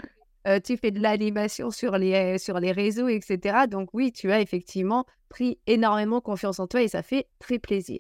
euh, 0.48 0.60
tu 0.60 0.78
fais 0.78 0.92
de 0.92 1.00
l'animation 1.00 1.70
sur 1.70 1.98
les, 1.98 2.38
sur 2.40 2.60
les 2.60 2.72
réseaux, 2.72 3.08
etc. 3.08 3.68
Donc 3.70 3.90
oui, 3.94 4.12
tu 4.12 4.32
as 4.32 4.42
effectivement 4.42 5.06
pris 5.30 5.60
énormément 5.68 6.20
confiance 6.20 6.60
en 6.60 6.68
toi 6.68 6.82
et 6.82 6.88
ça 6.88 7.04
fait 7.04 7.28
très 7.40 7.60
plaisir. 7.60 8.00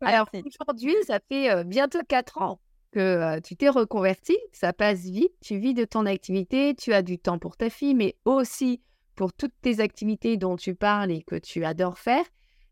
Alors 0.00 0.30
aujourd'hui, 0.60 0.94
ça 1.06 1.18
fait 1.28 1.50
euh, 1.50 1.64
bientôt 1.64 2.00
quatre 2.08 2.40
ans 2.40 2.60
que 2.90 3.38
tu 3.40 3.56
t'es 3.56 3.68
reconverti, 3.68 4.36
ça 4.52 4.72
passe 4.72 5.04
vite, 5.04 5.32
tu 5.40 5.58
vis 5.58 5.74
de 5.74 5.84
ton 5.84 6.06
activité, 6.06 6.74
tu 6.74 6.92
as 6.92 7.02
du 7.02 7.18
temps 7.18 7.38
pour 7.38 7.56
ta 7.56 7.70
fille, 7.70 7.94
mais 7.94 8.16
aussi 8.24 8.80
pour 9.14 9.32
toutes 9.32 9.54
tes 9.60 9.80
activités 9.80 10.36
dont 10.36 10.56
tu 10.56 10.74
parles 10.74 11.10
et 11.10 11.22
que 11.22 11.36
tu 11.36 11.64
adores 11.64 11.98
faire, 11.98 12.24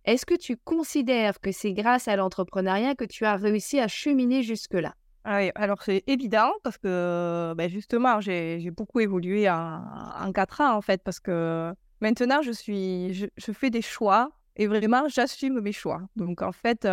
est-ce 0.04 0.24
que 0.24 0.34
tu 0.34 0.56
considères 0.56 1.40
que 1.40 1.52
c'est 1.52 1.72
grâce 1.72 2.08
à 2.08 2.16
l'entrepreneuriat 2.16 2.94
que 2.94 3.04
tu 3.04 3.24
as 3.24 3.36
réussi 3.36 3.78
à 3.78 3.88
cheminer 3.88 4.42
jusque-là? 4.42 4.94
Ah 5.24 5.38
oui, 5.38 5.50
alors 5.54 5.82
c'est 5.82 6.02
évident 6.06 6.52
parce 6.62 6.78
que 6.78 7.52
ben 7.54 7.68
justement, 7.68 8.20
j'ai 8.20 8.70
beaucoup 8.70 9.00
évolué 9.00 9.50
en, 9.50 9.82
en, 10.18 10.32
quatre 10.32 10.62
ans 10.62 10.74
en 10.74 10.80
fait, 10.80 11.02
parce 11.02 11.20
que 11.20 11.74
maintenant 12.00 12.40
je, 12.40 12.52
suis, 12.52 13.12
je, 13.12 13.52
fais 13.52 13.68
des 13.68 13.82
choix 13.82 14.30
et 14.56 14.66
vraiment 14.66 15.06
j'assume 15.08 15.60
mes 15.60 15.72
choix. 15.72 16.00
Donc 16.16 16.40
en 16.40 16.52
fait, 16.52 16.86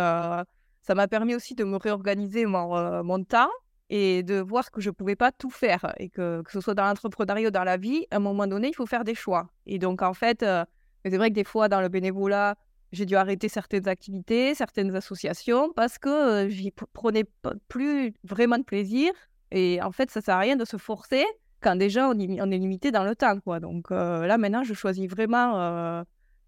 ça 0.86 0.94
m'a 0.94 1.08
permis 1.08 1.34
aussi 1.34 1.56
de 1.56 1.64
me 1.64 1.76
réorganiser 1.76 2.46
mon, 2.46 2.76
euh, 2.76 3.24
temps 3.28 3.50
et 3.90 4.22
de 4.22 4.38
voir 4.38 4.70
que 4.70 4.80
je 4.80 4.90
ne 4.90 4.94
pouvais 4.94 5.16
pas 5.16 5.32
tout 5.32 5.50
faire 5.50 5.92
et 5.98 6.08
que, 6.08 6.42
que 6.42 6.52
ce 6.52 6.60
soit 6.60 6.74
dans 6.74 6.84
l'entrepreneuriat 6.84 7.48
ou 7.48 7.50
dans 7.50 7.64
la 7.64 7.76
vie, 7.76 8.06
à 8.12 8.16
un 8.16 8.20
moment 8.20 8.46
donné, 8.46 8.68
il 8.68 8.74
faut 8.74 8.86
faire 8.86 9.02
des 9.02 9.16
choix. 9.16 9.48
Et 9.66 9.80
donc, 9.80 10.02
en 10.02 10.14
fait, 10.14 10.44
euh, 10.44 10.64
c'est 11.04 11.16
vrai 11.16 11.30
que 11.30 11.34
des 11.34 11.44
fois, 11.44 11.68
dans 11.68 11.80
le 11.80 11.88
bénévolat, 11.88 12.54
j'ai 12.92 13.04
dû 13.04 13.16
arrêter 13.16 13.48
certaines 13.48 13.88
activités, 13.88 14.54
certaines 14.54 14.94
associations 14.94 15.72
parce 15.74 15.98
que 15.98 16.08
euh, 16.08 16.48
j'y 16.48 16.72
prenais 16.92 17.24
plus 17.66 18.14
vraiment 18.22 18.58
de 18.58 18.64
plaisir. 18.64 19.12
Et 19.50 19.82
en 19.82 19.90
fait, 19.90 20.12
ça 20.12 20.20
sert 20.20 20.36
à 20.36 20.40
rien 20.40 20.54
de 20.54 20.64
se 20.64 20.76
forcer 20.76 21.24
quand 21.60 21.74
déjà 21.74 22.08
on, 22.08 22.18
est 22.18 22.58
limité 22.58 22.92
dans 22.92 23.02
le 23.02 23.16
temps. 23.16 23.36
Donc 23.60 23.90
euh, 23.90 24.24
là, 24.26 24.38
maintenant, 24.38 24.62
je 24.62 24.72
choisis 24.72 25.08
vraiment 25.08 26.04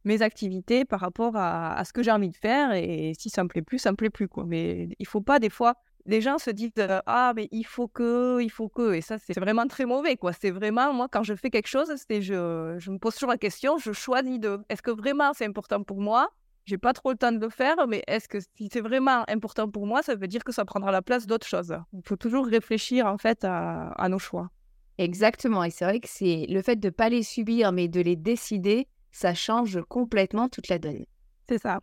mes 0.09 0.23
activités 0.23 0.85
par 0.85 1.01
rapport 1.01 1.37
à, 1.37 1.83
ce 1.85 1.93
que 1.93 2.03
j'ai 2.03 2.11
envie 2.11 2.31
de 2.31 2.37
faire. 2.37 2.73
Et 2.73 3.13
si 3.17 3.31
ça 3.31 3.45
me 3.45 3.49
plaît 3.49 3.63
plus, 3.63 3.79
ça 3.79 3.93
me 3.93 3.97
plaît 3.97 4.11
plus. 4.11 4.27
Quoi. 4.27 4.45
Mais 4.47 4.89
il 4.99 5.07
faut 5.07 5.21
pas 5.21 5.39
des 5.39 5.51
fois 5.51 5.75
les 6.07 6.23
gens 6.23 6.39
se 6.39 6.51
disent 6.51 6.73
ah 7.07 7.33
mais 7.37 7.49
il 7.53 7.65
faut 7.65 7.87
que 7.87 8.41
il 8.41 8.51
faut 8.51 8.71
que 8.71 8.95
et 8.95 9.03
ça 9.03 9.19
c'est 9.19 9.39
vraiment 9.39 9.67
très 9.67 9.85
mauvais 9.85 10.17
quoi 10.17 10.33
c'est 10.33 10.51
vraiment 10.51 10.95
moi 10.95 11.07
quand 11.11 11.23
je 11.23 11.35
fais 11.35 11.51
quelque 11.51 11.67
chose 11.67 11.93
c'est 12.09 12.23
je, 12.23 12.77
je 12.79 12.91
me 12.91 12.99
pose 12.99 13.15
toujours 13.15 13.29
la 13.29 13.37
question 13.37 13.77
je 13.77 13.93
choisis 13.93 14.41
de 14.41 14.59
est-ce 14.71 14.81
que 14.81 14.91
vraiment 14.91 15.33
c'est 15.35 15.45
important 15.45 15.83
pour 15.83 16.01
moi? 16.01 16.31
J'ai 16.65 16.79
pas 16.79 16.95
trop 16.95 17.11
le 17.11 17.19
temps 17.19 17.33
de 17.33 17.39
le 17.39 17.51
faire 17.51 17.87
mais 17.87 18.03
est-ce 18.07 18.27
que 18.27 18.39
si 18.41 18.71
c'est 18.73 18.81
vraiment 18.81 19.25
important 19.29 19.69
pour 19.69 19.87
moi 19.87 20.03
ça 20.03 20.15
veut 20.15 20.29
dire 20.29 20.45
que 20.45 20.53
ça 20.53 20.65
prendra 20.65 20.91
la 20.93 21.03
place 21.03 21.27
d'autres 21.27 21.47
choses? 21.47 21.77
Il 21.93 22.03
faut 22.07 22.17
toujours 22.17 22.47
réfléchir 22.47 23.07
en 23.07 23.19
fait 23.19 23.45
à, 23.45 23.91
à 23.91 24.09
nos 24.09 24.19
choix 24.19 24.49
exactement 24.97 25.63
et 25.63 25.71
c'est 25.71 25.85
vrai 25.85 26.01
que 26.01 26.09
c'est 26.09 26.47
le 26.49 26.63
fait 26.63 26.77
de 26.77 26.89
pas 26.89 27.11
les 27.11 27.23
subir 27.23 27.73
mais 27.73 27.87
de 27.89 28.01
les 28.01 28.17
décider 28.17 28.89
ça 29.19 29.35
change 29.35 29.81
complètement 29.89 30.49
toute 30.49 30.69
la 30.69 30.79
donne. 30.79 31.05
C'est 31.49 31.59
ça. 31.59 31.81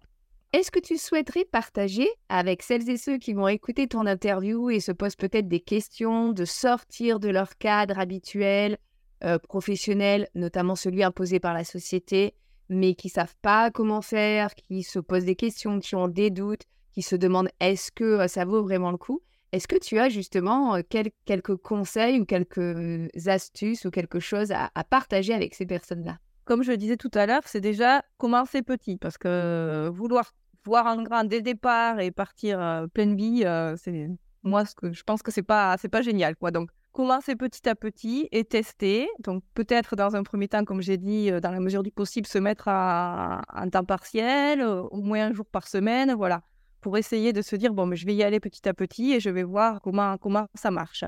Est-ce 0.54 0.72
que 0.72 0.80
tu 0.80 0.98
souhaiterais 0.98 1.44
partager 1.44 2.08
avec 2.30 2.62
celles 2.64 2.90
et 2.90 2.96
ceux 2.96 3.18
qui 3.18 3.34
vont 3.34 3.50
écouter 3.50 3.88
ton 3.88 4.06
interview 4.06 4.70
et 4.70 4.80
se 4.80 4.94
posent 4.94 5.18
peut-être 5.18 5.50
des 5.50 5.60
questions 5.60 6.32
de 6.32 6.46
sortir 6.46 7.20
de 7.20 7.28
leur 7.28 7.58
cadre 7.58 8.00
habituel, 8.00 8.78
euh, 9.26 9.38
professionnel, 9.38 10.30
notamment 10.34 10.78
celui 10.78 11.04
imposé 11.04 11.42
par 11.42 11.54
la 11.54 11.66
société, 11.66 12.36
mais 12.70 12.96
qui 12.96 13.10
savent 13.10 13.36
pas 13.42 13.70
comment 13.70 14.02
faire, 14.02 14.56
qui 14.56 14.84
se 14.84 15.00
posent 15.00 15.26
des 15.26 15.36
questions, 15.36 15.82
qui 15.82 15.96
ont 15.96 16.08
des 16.08 16.30
doutes, 16.30 16.64
qui 16.94 17.02
se 17.02 17.18
demandent 17.18 17.50
est-ce 17.60 17.92
que 17.92 18.06
euh, 18.06 18.28
ça 18.30 18.46
vaut 18.46 18.64
vraiment 18.64 18.92
le 18.92 18.98
coup? 18.98 19.22
Est-ce 19.52 19.68
que 19.68 19.78
tu 19.78 20.00
as 20.00 20.08
justement 20.08 20.76
euh, 20.76 20.82
quelques 21.26 21.58
conseils 21.58 22.22
ou 22.22 22.26
quelques 22.26 23.10
astuces 23.28 23.84
ou 23.84 23.92
quelque 23.92 24.22
chose 24.22 24.54
à 24.54 24.84
partager 24.86 25.34
avec 25.34 25.54
ces 25.54 25.66
personnes-là? 25.66 26.18
Comme 26.46 26.64
je 26.64 26.72
le 26.72 26.78
disais 26.78 26.96
tout 26.96 27.12
à 27.14 27.26
l'heure, 27.26 27.42
c'est 27.46 27.60
déjà 27.60 28.04
commencer 28.18 28.62
petit 28.62 28.98
parce 28.98 29.18
que 29.18 29.90
vouloir 29.92 30.32
voir 30.64 30.86
en 30.86 31.02
grand 31.04 31.24
dès 31.24 31.38
le 31.38 31.42
départ 31.42 32.00
et 32.00 32.12
partir 32.12 32.60
euh, 32.60 32.88
pleine 32.88 33.16
vie, 33.16 33.44
euh, 33.46 33.76
c'est 33.78 34.10
moi 34.44 34.66
ce 34.66 34.74
que 34.76 34.94
je 34.94 35.04
pense 35.04 35.22
que 35.22 35.32
c'est 35.32 35.44
pas 35.44 35.76
c'est 35.80 35.90
pas 35.90 36.02
génial 36.02 36.36
quoi. 36.36 36.52
Donc 36.52 36.70
commencer 36.92 37.36
petit 37.36 37.68
à 37.68 37.76
petit 37.76 38.30
et 38.32 38.46
tester. 38.46 39.10
Donc 39.20 39.44
peut-être 39.54 39.96
dans 39.96 40.16
un 40.16 40.24
premier 40.24 40.48
temps, 40.48 40.64
comme 40.64 40.82
j'ai 40.82 40.98
dit, 40.98 41.30
dans 41.42 41.52
la 41.52 41.60
mesure 41.60 41.84
du 41.84 41.92
possible, 41.92 42.26
se 42.26 42.38
mettre 42.38 42.68
à, 42.68 43.42
un 43.54 43.70
temps 43.70 43.84
partiel, 43.84 44.64
au 44.64 45.02
moins 45.02 45.28
un 45.28 45.34
jour 45.34 45.46
par 45.46 45.68
semaine, 45.68 46.14
voilà, 46.14 46.42
pour 46.80 46.98
essayer 46.98 47.34
de 47.34 47.42
se 47.42 47.56
dire 47.58 47.74
bon, 47.74 47.86
mais 47.86 47.98
je 47.98 48.06
vais 48.06 48.16
y 48.16 48.24
aller 48.24 48.40
petit 48.40 48.70
à 48.70 48.74
petit 48.74 49.14
et 49.14 49.20
je 49.20 49.30
vais 49.30 49.44
voir 49.44 49.82
comment 49.82 50.18
comment 50.18 50.48
ça 50.54 50.72
marche. 50.72 51.04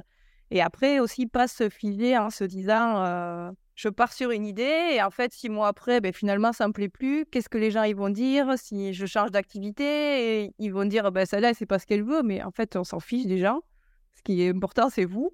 Et 0.51 0.61
après 0.61 0.99
aussi 0.99 1.25
pas 1.27 1.47
se 1.47 1.69
filer 1.69 2.17
en 2.17 2.29
se 2.31 2.43
disant 2.43 3.53
je 3.77 3.89
pars 3.89 4.11
sur 4.11 4.31
une 4.31 4.45
idée 4.45 4.95
et 4.95 5.03
en 5.03 5.11
fait, 5.11 5.31
six 5.31 5.49
mois 5.49 5.67
après, 5.67 6.01
ben, 6.01 6.11
finalement, 6.11 6.51
ça 6.51 6.67
me 6.67 6.73
plaît 6.73 6.89
plus. 6.89 7.25
Qu'est-ce 7.27 7.47
que 7.47 7.59
les 7.59 7.69
gens 7.69 7.83
ils 7.83 7.95
vont 7.95 8.09
dire 8.09 8.57
si 8.57 8.91
je 8.93 9.05
change 9.05 9.29
d'activité? 9.29 10.51
Ils 10.57 10.69
vont 10.69 10.85
dire, 10.85 11.11
ben, 11.11 11.27
celle-là, 11.27 11.53
c'est 11.53 11.67
pas 11.67 11.77
ce 11.77 11.85
qu'elle 11.85 12.03
veut, 12.03 12.23
mais 12.23 12.43
en 12.43 12.49
fait, 12.49 12.75
on 12.75 12.83
s'en 12.83 12.99
fiche 12.99 13.27
des 13.27 13.37
gens. 13.37 13.61
Ce 14.15 14.23
qui 14.23 14.41
est 14.41 14.49
important, 14.49 14.89
c'est 14.89 15.05
vous. 15.05 15.31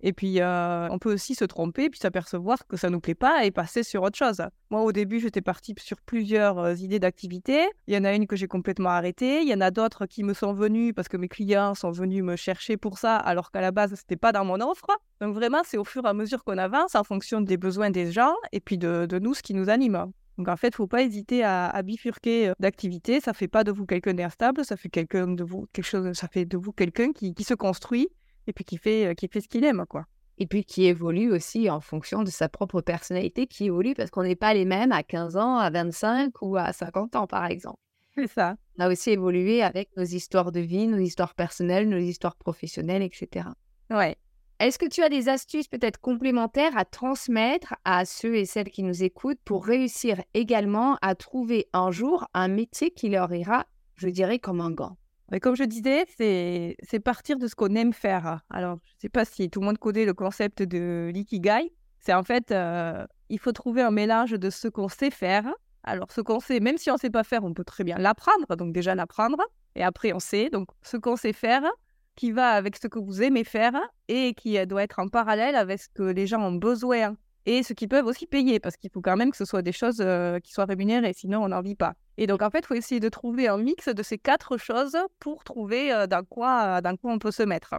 Et 0.00 0.12
puis, 0.12 0.40
euh, 0.40 0.88
on 0.90 0.98
peut 0.98 1.12
aussi 1.12 1.34
se 1.34 1.44
tromper, 1.44 1.90
puis 1.90 1.98
s'apercevoir 1.98 2.66
que 2.66 2.76
ça 2.76 2.88
ne 2.88 2.94
nous 2.94 3.00
plaît 3.00 3.14
pas 3.16 3.44
et 3.44 3.50
passer 3.50 3.82
sur 3.82 4.02
autre 4.02 4.16
chose. 4.16 4.42
Moi, 4.70 4.82
au 4.82 4.92
début, 4.92 5.18
j'étais 5.18 5.40
partie 5.40 5.74
sur 5.78 6.00
plusieurs 6.00 6.58
euh, 6.58 6.74
idées 6.74 7.00
d'activité. 7.00 7.66
Il 7.88 7.94
y 7.94 7.98
en 7.98 8.04
a 8.04 8.14
une 8.14 8.26
que 8.26 8.36
j'ai 8.36 8.46
complètement 8.46 8.90
arrêtée. 8.90 9.42
Il 9.42 9.48
y 9.48 9.54
en 9.54 9.60
a 9.60 9.70
d'autres 9.70 10.06
qui 10.06 10.22
me 10.22 10.34
sont 10.34 10.52
venues 10.52 10.94
parce 10.94 11.08
que 11.08 11.16
mes 11.16 11.28
clients 11.28 11.74
sont 11.74 11.90
venus 11.90 12.22
me 12.22 12.36
chercher 12.36 12.76
pour 12.76 12.98
ça, 12.98 13.16
alors 13.16 13.50
qu'à 13.50 13.60
la 13.60 13.72
base, 13.72 13.90
ce 13.90 14.02
n'était 14.02 14.16
pas 14.16 14.30
dans 14.30 14.44
mon 14.44 14.60
offre. 14.60 14.86
Donc, 15.20 15.34
vraiment, 15.34 15.62
c'est 15.64 15.78
au 15.78 15.84
fur 15.84 16.04
et 16.04 16.08
à 16.08 16.14
mesure 16.14 16.44
qu'on 16.44 16.58
avance 16.58 16.94
en 16.94 17.02
fonction 17.02 17.40
des 17.40 17.56
besoins 17.56 17.90
des 17.90 18.12
gens 18.12 18.34
et 18.52 18.60
puis 18.60 18.78
de, 18.78 19.06
nous, 19.20 19.34
ce 19.34 19.42
qui 19.42 19.54
nous 19.54 19.68
anime. 19.68 20.12
Donc 20.36 20.46
en 20.46 20.56
fait, 20.56 20.68
il 20.68 20.74
ne 20.74 20.76
faut 20.76 20.86
pas 20.86 21.02
hésiter 21.02 21.42
à, 21.42 21.82
bifurquer 21.82 22.50
euh, 22.50 22.52
d'activité. 22.60 23.20
Ça 23.20 23.32
fait 23.32 23.48
pas 23.48 23.64
de 23.64 23.72
vous 23.72 23.86
quelqu'un 23.86 24.14
d'instable, 24.14 24.64
ça 24.64 24.76
fait 24.76 24.88
quelqu'un 24.88 25.26
de 25.26 25.42
vous 25.42 25.66
quelque 25.72 25.84
chose, 25.84 26.12
ça 26.12 26.28
fait 26.28 26.44
de 26.44 26.56
vous 26.56 26.70
quelqu'un 26.70 27.10
qui 27.10 27.34
se 27.42 27.54
construit 27.54 28.08
et 28.48 28.52
puis 28.52 28.64
qui 28.64 28.78
fait, 28.78 29.14
qui 29.16 29.28
fait 29.28 29.40
ce 29.40 29.48
qu'il 29.48 29.64
aime, 29.64 29.84
quoi. 29.88 30.06
Et 30.38 30.46
puis 30.46 30.64
qui 30.64 30.86
évolue 30.86 31.30
aussi 31.32 31.68
en 31.68 31.80
fonction 31.80 32.22
de 32.22 32.30
sa 32.30 32.48
propre 32.48 32.80
personnalité, 32.80 33.46
qui 33.46 33.66
évolue 33.66 33.94
parce 33.94 34.10
qu'on 34.10 34.22
n'est 34.22 34.36
pas 34.36 34.54
les 34.54 34.64
mêmes 34.64 34.92
à 34.92 35.02
15 35.02 35.36
ans, 35.36 35.58
à 35.58 35.68
25 35.70 36.32
ou 36.42 36.56
à 36.56 36.72
50 36.72 37.16
ans, 37.16 37.26
par 37.26 37.46
exemple. 37.46 37.78
C'est 38.14 38.28
ça. 38.28 38.56
On 38.78 38.84
a 38.84 38.88
aussi 38.90 39.10
évolué 39.10 39.62
avec 39.62 39.90
nos 39.96 40.04
histoires 40.04 40.50
de 40.50 40.60
vie, 40.60 40.86
nos 40.86 40.98
histoires 40.98 41.34
personnelles, 41.34 41.88
nos 41.88 41.98
histoires 41.98 42.36
professionnelles, 42.36 43.02
etc. 43.02 43.48
Ouais. 43.90 44.16
Est-ce 44.60 44.78
que 44.78 44.88
tu 44.88 45.02
as 45.02 45.08
des 45.08 45.28
astuces 45.28 45.68
peut-être 45.68 46.00
complémentaires 46.00 46.76
à 46.76 46.84
transmettre 46.84 47.76
à 47.84 48.04
ceux 48.04 48.34
et 48.34 48.44
celles 48.44 48.70
qui 48.70 48.82
nous 48.82 49.04
écoutent 49.04 49.38
pour 49.44 49.64
réussir 49.64 50.20
également 50.34 50.96
à 51.00 51.14
trouver 51.14 51.68
un 51.72 51.92
jour 51.92 52.26
un 52.34 52.48
métier 52.48 52.90
qui 52.90 53.08
leur 53.08 53.32
ira, 53.32 53.66
je 53.94 54.08
dirais, 54.08 54.40
comme 54.40 54.60
un 54.60 54.72
gant? 54.72 54.96
Mais 55.30 55.40
comme 55.40 55.56
je 55.56 55.64
disais, 55.64 56.04
c'est 56.16 57.00
partir 57.00 57.38
de 57.38 57.46
ce 57.46 57.54
qu'on 57.54 57.74
aime 57.74 57.92
faire. 57.92 58.40
Alors, 58.50 58.78
je 58.84 58.94
ne 58.96 59.00
sais 59.00 59.08
pas 59.08 59.24
si 59.24 59.50
tout 59.50 59.60
le 59.60 59.66
monde 59.66 59.78
connaît 59.78 60.04
le 60.04 60.14
concept 60.14 60.62
de 60.62 61.10
l'ikigai. 61.12 61.72
C'est 62.00 62.14
en 62.14 62.22
fait, 62.22 62.50
euh, 62.50 63.06
il 63.28 63.38
faut 63.38 63.52
trouver 63.52 63.82
un 63.82 63.90
mélange 63.90 64.30
de 64.30 64.50
ce 64.50 64.68
qu'on 64.68 64.88
sait 64.88 65.10
faire. 65.10 65.52
Alors, 65.84 66.10
ce 66.12 66.20
qu'on 66.20 66.40
sait, 66.40 66.60
même 66.60 66.78
si 66.78 66.90
on 66.90 66.94
ne 66.94 66.98
sait 66.98 67.10
pas 67.10 67.24
faire, 67.24 67.44
on 67.44 67.52
peut 67.52 67.64
très 67.64 67.84
bien 67.84 67.98
l'apprendre. 67.98 68.56
Donc, 68.56 68.72
déjà 68.72 68.94
l'apprendre. 68.94 69.38
Et 69.74 69.82
après, 69.82 70.12
on 70.12 70.18
sait. 70.18 70.48
Donc, 70.50 70.68
ce 70.82 70.96
qu'on 70.96 71.16
sait 71.16 71.32
faire, 71.32 71.62
qui 72.16 72.32
va 72.32 72.50
avec 72.50 72.76
ce 72.76 72.88
que 72.88 72.98
vous 72.98 73.22
aimez 73.22 73.44
faire 73.44 73.74
et 74.08 74.34
qui 74.34 74.66
doit 74.66 74.82
être 74.82 74.98
en 74.98 75.08
parallèle 75.08 75.54
avec 75.54 75.80
ce 75.80 75.88
que 75.88 76.02
les 76.02 76.26
gens 76.26 76.40
ont 76.40 76.52
besoin 76.52 77.16
et 77.48 77.62
ceux 77.62 77.74
qui 77.74 77.88
peuvent 77.88 78.04
aussi 78.04 78.26
payer, 78.26 78.60
parce 78.60 78.76
qu'il 78.76 78.90
faut 78.90 79.00
quand 79.00 79.16
même 79.16 79.30
que 79.30 79.36
ce 79.38 79.46
soit 79.46 79.62
des 79.62 79.72
choses 79.72 80.04
qui 80.44 80.52
soient 80.52 80.66
rémunérées, 80.66 81.14
sinon 81.14 81.42
on 81.42 81.48
n'en 81.48 81.62
vit 81.62 81.74
pas. 81.74 81.94
Et 82.18 82.26
donc, 82.26 82.42
en 82.42 82.50
fait, 82.50 82.58
il 82.58 82.66
faut 82.66 82.74
essayer 82.74 83.00
de 83.00 83.08
trouver 83.08 83.48
un 83.48 83.56
mix 83.56 83.88
de 83.88 84.02
ces 84.02 84.18
quatre 84.18 84.58
choses 84.58 84.98
pour 85.18 85.44
trouver 85.44 86.06
dans, 86.10 86.24
quoi, 86.24 86.82
dans 86.82 86.94
quoi 86.96 87.10
on 87.12 87.18
peut 87.18 87.30
se 87.30 87.42
mettre. 87.42 87.74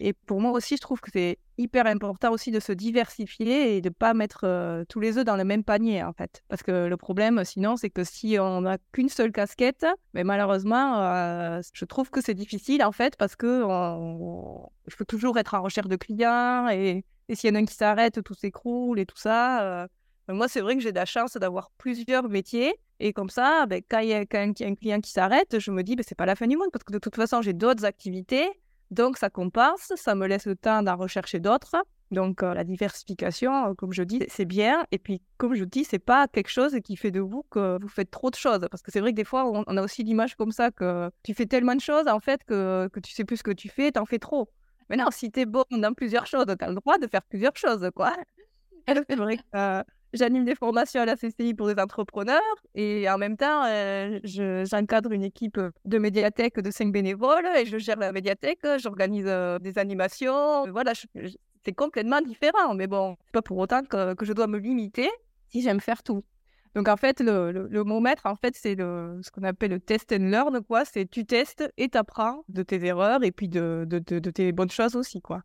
Et 0.00 0.14
pour 0.14 0.40
moi 0.40 0.52
aussi, 0.52 0.76
je 0.76 0.80
trouve 0.80 1.00
que 1.00 1.10
c'est 1.12 1.38
hyper 1.58 1.86
important 1.86 2.32
aussi 2.32 2.50
de 2.50 2.58
se 2.58 2.72
diversifier 2.72 3.76
et 3.76 3.80
de 3.82 3.90
ne 3.90 3.92
pas 3.92 4.14
mettre 4.14 4.84
tous 4.88 4.98
les 4.98 5.18
œufs 5.18 5.24
dans 5.24 5.36
le 5.36 5.44
même 5.44 5.62
panier, 5.62 6.02
en 6.02 6.14
fait. 6.14 6.42
Parce 6.48 6.62
que 6.62 6.86
le 6.86 6.96
problème, 6.96 7.44
sinon, 7.44 7.76
c'est 7.76 7.90
que 7.90 8.04
si 8.04 8.38
on 8.40 8.62
n'a 8.62 8.78
qu'une 8.92 9.10
seule 9.10 9.30
casquette, 9.30 9.86
mais 10.14 10.24
malheureusement, 10.24 11.60
je 11.74 11.84
trouve 11.84 12.10
que 12.10 12.22
c'est 12.22 12.34
difficile, 12.34 12.82
en 12.82 12.92
fait, 12.92 13.16
parce 13.16 13.36
que 13.36 13.62
faut 13.62 15.04
toujours 15.06 15.38
être 15.38 15.52
en 15.54 15.62
recherche 15.62 15.88
de 15.88 15.96
clients 15.96 16.68
et, 16.70 17.04
s'il 17.34 17.50
y 17.50 17.52
en 17.52 17.56
a 17.56 17.58
un 17.58 17.64
qui 17.64 17.74
s'arrête, 17.74 18.22
tout 18.22 18.34
s'écroule 18.34 18.98
et 18.98 19.06
tout 19.06 19.18
ça. 19.18 19.86
moi, 20.28 20.48
c'est 20.48 20.60
vrai 20.60 20.76
que 20.76 20.82
j'ai 20.82 20.92
de 20.92 20.96
la 20.96 21.06
chance 21.06 21.36
d'avoir 21.36 21.70
plusieurs 21.78 22.28
métiers. 22.28 22.74
Et 23.00 23.12
comme 23.12 23.30
ça, 23.30 23.66
ben, 23.66 23.82
quand 23.88 23.98
il 23.98 24.08
y, 24.08 24.14
a 24.14 24.20
un 24.20 24.74
client 24.74 25.00
qui 25.00 25.10
s'arrête, 25.10 25.58
je 25.58 25.70
me 25.70 25.82
dis, 25.82 25.96
ben, 25.96 26.04
c'est 26.06 26.14
pas 26.14 26.26
la 26.26 26.36
fin 26.36 26.46
du 26.46 26.56
monde, 26.56 26.68
parce 26.72 26.84
que 26.84 26.92
de 26.92 26.98
toute 26.98 27.16
façon, 27.16 27.42
j'ai 27.42 27.52
d'autres 27.52 27.84
activités 27.84 28.48
donc, 28.92 29.16
ça 29.16 29.30
compense, 29.30 29.90
ça 29.96 30.14
me 30.14 30.26
laisse 30.26 30.44
le 30.44 30.54
temps 30.54 30.82
d'en 30.82 30.96
rechercher 30.96 31.40
d'autres. 31.40 31.76
Donc, 32.10 32.42
euh, 32.42 32.52
la 32.52 32.62
diversification, 32.62 33.70
euh, 33.70 33.74
comme 33.74 33.94
je 33.94 34.02
dis, 34.02 34.22
c'est 34.28 34.44
bien. 34.44 34.84
Et 34.92 34.98
puis, 34.98 35.22
comme 35.38 35.54
je 35.54 35.64
dis, 35.64 35.84
c'est 35.84 35.98
pas 35.98 36.28
quelque 36.28 36.50
chose 36.50 36.76
qui 36.84 36.96
fait 36.96 37.10
de 37.10 37.20
vous 37.20 37.42
que 37.48 37.78
vous 37.80 37.88
faites 37.88 38.10
trop 38.10 38.28
de 38.28 38.34
choses. 38.34 38.60
Parce 38.70 38.82
que 38.82 38.92
c'est 38.92 39.00
vrai 39.00 39.12
que 39.12 39.16
des 39.16 39.24
fois, 39.24 39.50
on, 39.50 39.76
a 39.78 39.82
aussi 39.82 40.02
l'image 40.02 40.34
comme 40.34 40.52
ça 40.52 40.70
que 40.70 41.10
tu 41.22 41.32
fais 41.32 41.46
tellement 41.46 41.74
de 41.74 41.80
choses, 41.80 42.06
en 42.06 42.20
fait, 42.20 42.44
que, 42.44 42.86
que 42.92 43.00
tu 43.00 43.14
sais 43.14 43.24
plus 43.24 43.38
ce 43.38 43.42
que 43.42 43.50
tu 43.50 43.70
fais, 43.70 43.92
t'en 43.92 44.04
fais 44.04 44.18
trop. 44.18 44.50
Maintenant, 44.92 45.10
si 45.10 45.30
tu 45.30 45.40
es 45.40 45.46
bon 45.46 45.64
dans 45.70 45.94
plusieurs 45.94 46.26
choses, 46.26 46.44
tu 46.46 46.62
as 46.62 46.68
le 46.68 46.74
droit 46.74 46.98
de 46.98 47.06
faire 47.06 47.22
plusieurs 47.22 47.56
choses, 47.56 47.88
quoi. 47.94 48.14
c'est 49.08 49.16
vrai 49.16 49.38
que 49.38 49.42
euh, 49.56 49.82
j'anime 50.12 50.44
des 50.44 50.54
formations 50.54 51.00
à 51.00 51.06
la 51.06 51.16
CCI 51.16 51.54
pour 51.54 51.66
des 51.66 51.80
entrepreneurs 51.80 52.42
et 52.74 53.08
en 53.08 53.16
même 53.16 53.38
temps, 53.38 53.64
euh, 53.64 54.20
j'encadre 54.24 55.12
une 55.12 55.22
équipe 55.22 55.58
de 55.86 55.98
médiathèque 55.98 56.60
de 56.60 56.70
cinq 56.70 56.92
bénévoles 56.92 57.46
et 57.56 57.64
je 57.64 57.78
gère 57.78 57.96
la 57.96 58.12
médiathèque, 58.12 58.60
j'organise 58.82 59.24
euh, 59.26 59.58
des 59.58 59.78
animations. 59.78 60.70
Voilà, 60.70 60.92
c'est 61.64 61.72
complètement 61.72 62.20
différent, 62.20 62.74
mais 62.74 62.86
bon, 62.86 63.16
c'est 63.24 63.32
pas 63.32 63.40
pour 63.40 63.56
autant 63.56 63.82
que, 63.84 64.12
que, 64.12 64.26
je 64.26 64.34
dois 64.34 64.46
me 64.46 64.58
limiter 64.58 65.08
si 65.48 65.62
j'aime 65.62 65.80
faire 65.80 66.02
tout. 66.02 66.22
Donc 66.74 66.88
en 66.88 66.96
fait, 66.96 67.20
le, 67.20 67.50
le, 67.52 67.84
mot 67.84 68.00
maître, 68.00 68.22
en 68.24 68.34
fait, 68.34 68.56
c'est 68.56 68.76
ce 68.76 69.30
qu'on 69.30 69.42
appelle 69.42 69.72
le 69.72 69.80
test 69.80 70.12
and 70.12 70.30
learn, 70.30 70.62
quoi. 70.62 70.84
C'est 70.84 71.06
tu 71.08 71.26
testes 71.26 71.70
et 71.76 71.88
tu 71.88 71.98
apprends 71.98 72.44
de 72.48 72.62
tes 72.62 72.82
erreurs 72.84 73.22
et 73.24 73.30
puis 73.30 73.48
de, 73.48 73.84
de, 73.86 73.98
de, 73.98 74.30
tes 74.30 74.52
bonnes 74.52 74.70
choses 74.70 74.96
aussi, 74.96 75.20
quoi 75.20 75.42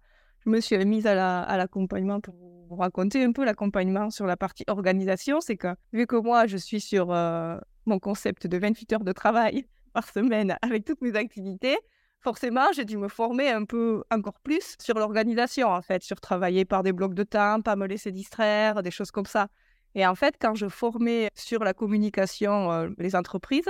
je 0.47 0.51
me 0.51 0.61
suis 0.61 0.77
mise 0.85 1.05
à 1.05 1.57
l'accompagnement 1.57 2.21
pour 2.21 2.35
vous 2.69 2.75
raconter 2.77 3.21
un 3.23 3.33
peu 3.33 3.43
l'accompagnement 3.43 4.09
sur 4.09 4.25
la 4.25 4.37
partie 4.37 4.63
organisation. 4.67 5.41
C'est 5.41 5.57
que 5.57 5.75
vu 5.91 6.07
que 6.07 6.15
moi, 6.15 6.47
je 6.47 6.55
suis 6.55 6.79
sur 6.79 7.11
euh, 7.11 7.57
mon 7.85 7.99
concept 7.99 8.47
de 8.47 8.57
28 8.57 8.93
heures 8.93 9.03
de 9.03 9.11
travail 9.11 9.65
par 9.93 10.07
semaine 10.07 10.57
avec 10.61 10.85
toutes 10.85 11.01
mes 11.01 11.15
activités, 11.15 11.77
forcément, 12.21 12.71
j'ai 12.73 12.85
dû 12.85 12.97
me 12.97 13.09
former 13.09 13.49
un 13.49 13.65
peu 13.65 14.03
encore 14.09 14.39
plus 14.39 14.75
sur 14.79 14.97
l'organisation, 14.97 15.67
en 15.67 15.81
fait, 15.81 16.01
sur 16.01 16.21
travailler 16.21 16.63
par 16.63 16.81
des 16.81 16.93
blocs 16.93 17.13
de 17.13 17.23
temps, 17.23 17.61
pas 17.61 17.75
me 17.75 17.85
laisser 17.85 18.13
distraire, 18.13 18.81
des 18.83 18.91
choses 18.91 19.11
comme 19.11 19.25
ça. 19.25 19.49
Et 19.97 20.05
en 20.05 20.13
fait, 20.13 20.35
quand 20.39 20.53
je 20.53 20.67
formais 20.67 21.31
sur 21.33 21.63
la 21.63 21.73
communication 21.73 22.87
les 22.99 23.15
entreprises, 23.15 23.67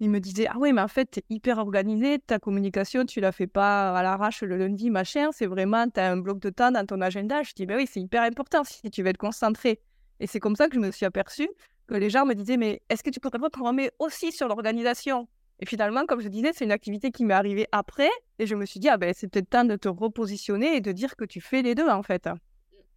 il 0.00 0.10
me 0.10 0.18
disait 0.18 0.48
Ah 0.50 0.56
oui, 0.58 0.72
mais 0.72 0.80
en 0.80 0.88
fait, 0.88 1.08
tu 1.12 1.20
hyper 1.30 1.58
organisé, 1.58 2.18
ta 2.18 2.40
communication, 2.40 3.06
tu 3.06 3.20
la 3.20 3.30
fais 3.30 3.46
pas 3.46 3.96
à 3.96 4.02
l'arrache 4.02 4.42
le 4.42 4.56
lundi, 4.56 4.90
machin, 4.90 5.30
c'est 5.30 5.46
vraiment, 5.46 5.88
tu 5.88 6.00
as 6.00 6.10
un 6.10 6.16
bloc 6.16 6.40
de 6.40 6.50
temps 6.50 6.72
dans 6.72 6.84
ton 6.84 7.00
agenda. 7.00 7.44
Je 7.44 7.52
dis 7.54 7.64
Ben 7.64 7.76
oui, 7.76 7.88
c'est 7.88 8.00
hyper 8.00 8.24
important 8.24 8.64
si 8.64 8.90
tu 8.90 9.04
veux 9.04 9.08
être 9.08 9.18
concentré. 9.18 9.80
Et 10.18 10.26
c'est 10.26 10.40
comme 10.40 10.56
ça 10.56 10.68
que 10.68 10.74
je 10.74 10.80
me 10.80 10.90
suis 10.90 11.06
aperçue 11.06 11.48
que 11.86 11.94
les 11.94 12.10
gens 12.10 12.26
me 12.26 12.34
disaient 12.34 12.56
Mais 12.56 12.82
est-ce 12.88 13.04
que 13.04 13.10
tu 13.10 13.20
pourrais 13.20 13.38
pas 13.38 13.48
te 13.48 13.60
remettre 13.60 13.94
aussi 14.00 14.32
sur 14.32 14.48
l'organisation? 14.48 15.28
Et 15.60 15.66
finalement, 15.66 16.06
comme 16.06 16.20
je 16.20 16.28
disais, 16.28 16.50
c'est 16.54 16.64
une 16.64 16.72
activité 16.72 17.12
qui 17.12 17.24
m'est 17.24 17.34
arrivée 17.34 17.68
après. 17.70 18.10
Et 18.40 18.46
je 18.46 18.56
me 18.56 18.66
suis 18.66 18.80
dit 18.80 18.88
Ah 18.88 18.96
ben, 18.96 19.14
c'est 19.14 19.28
peut-être 19.28 19.48
temps 19.48 19.64
de 19.64 19.76
te 19.76 19.88
repositionner 19.88 20.74
et 20.74 20.80
de 20.80 20.90
dire 20.90 21.14
que 21.14 21.24
tu 21.24 21.40
fais 21.40 21.62
les 21.62 21.76
deux, 21.76 21.88
en 21.88 22.02
fait 22.02 22.28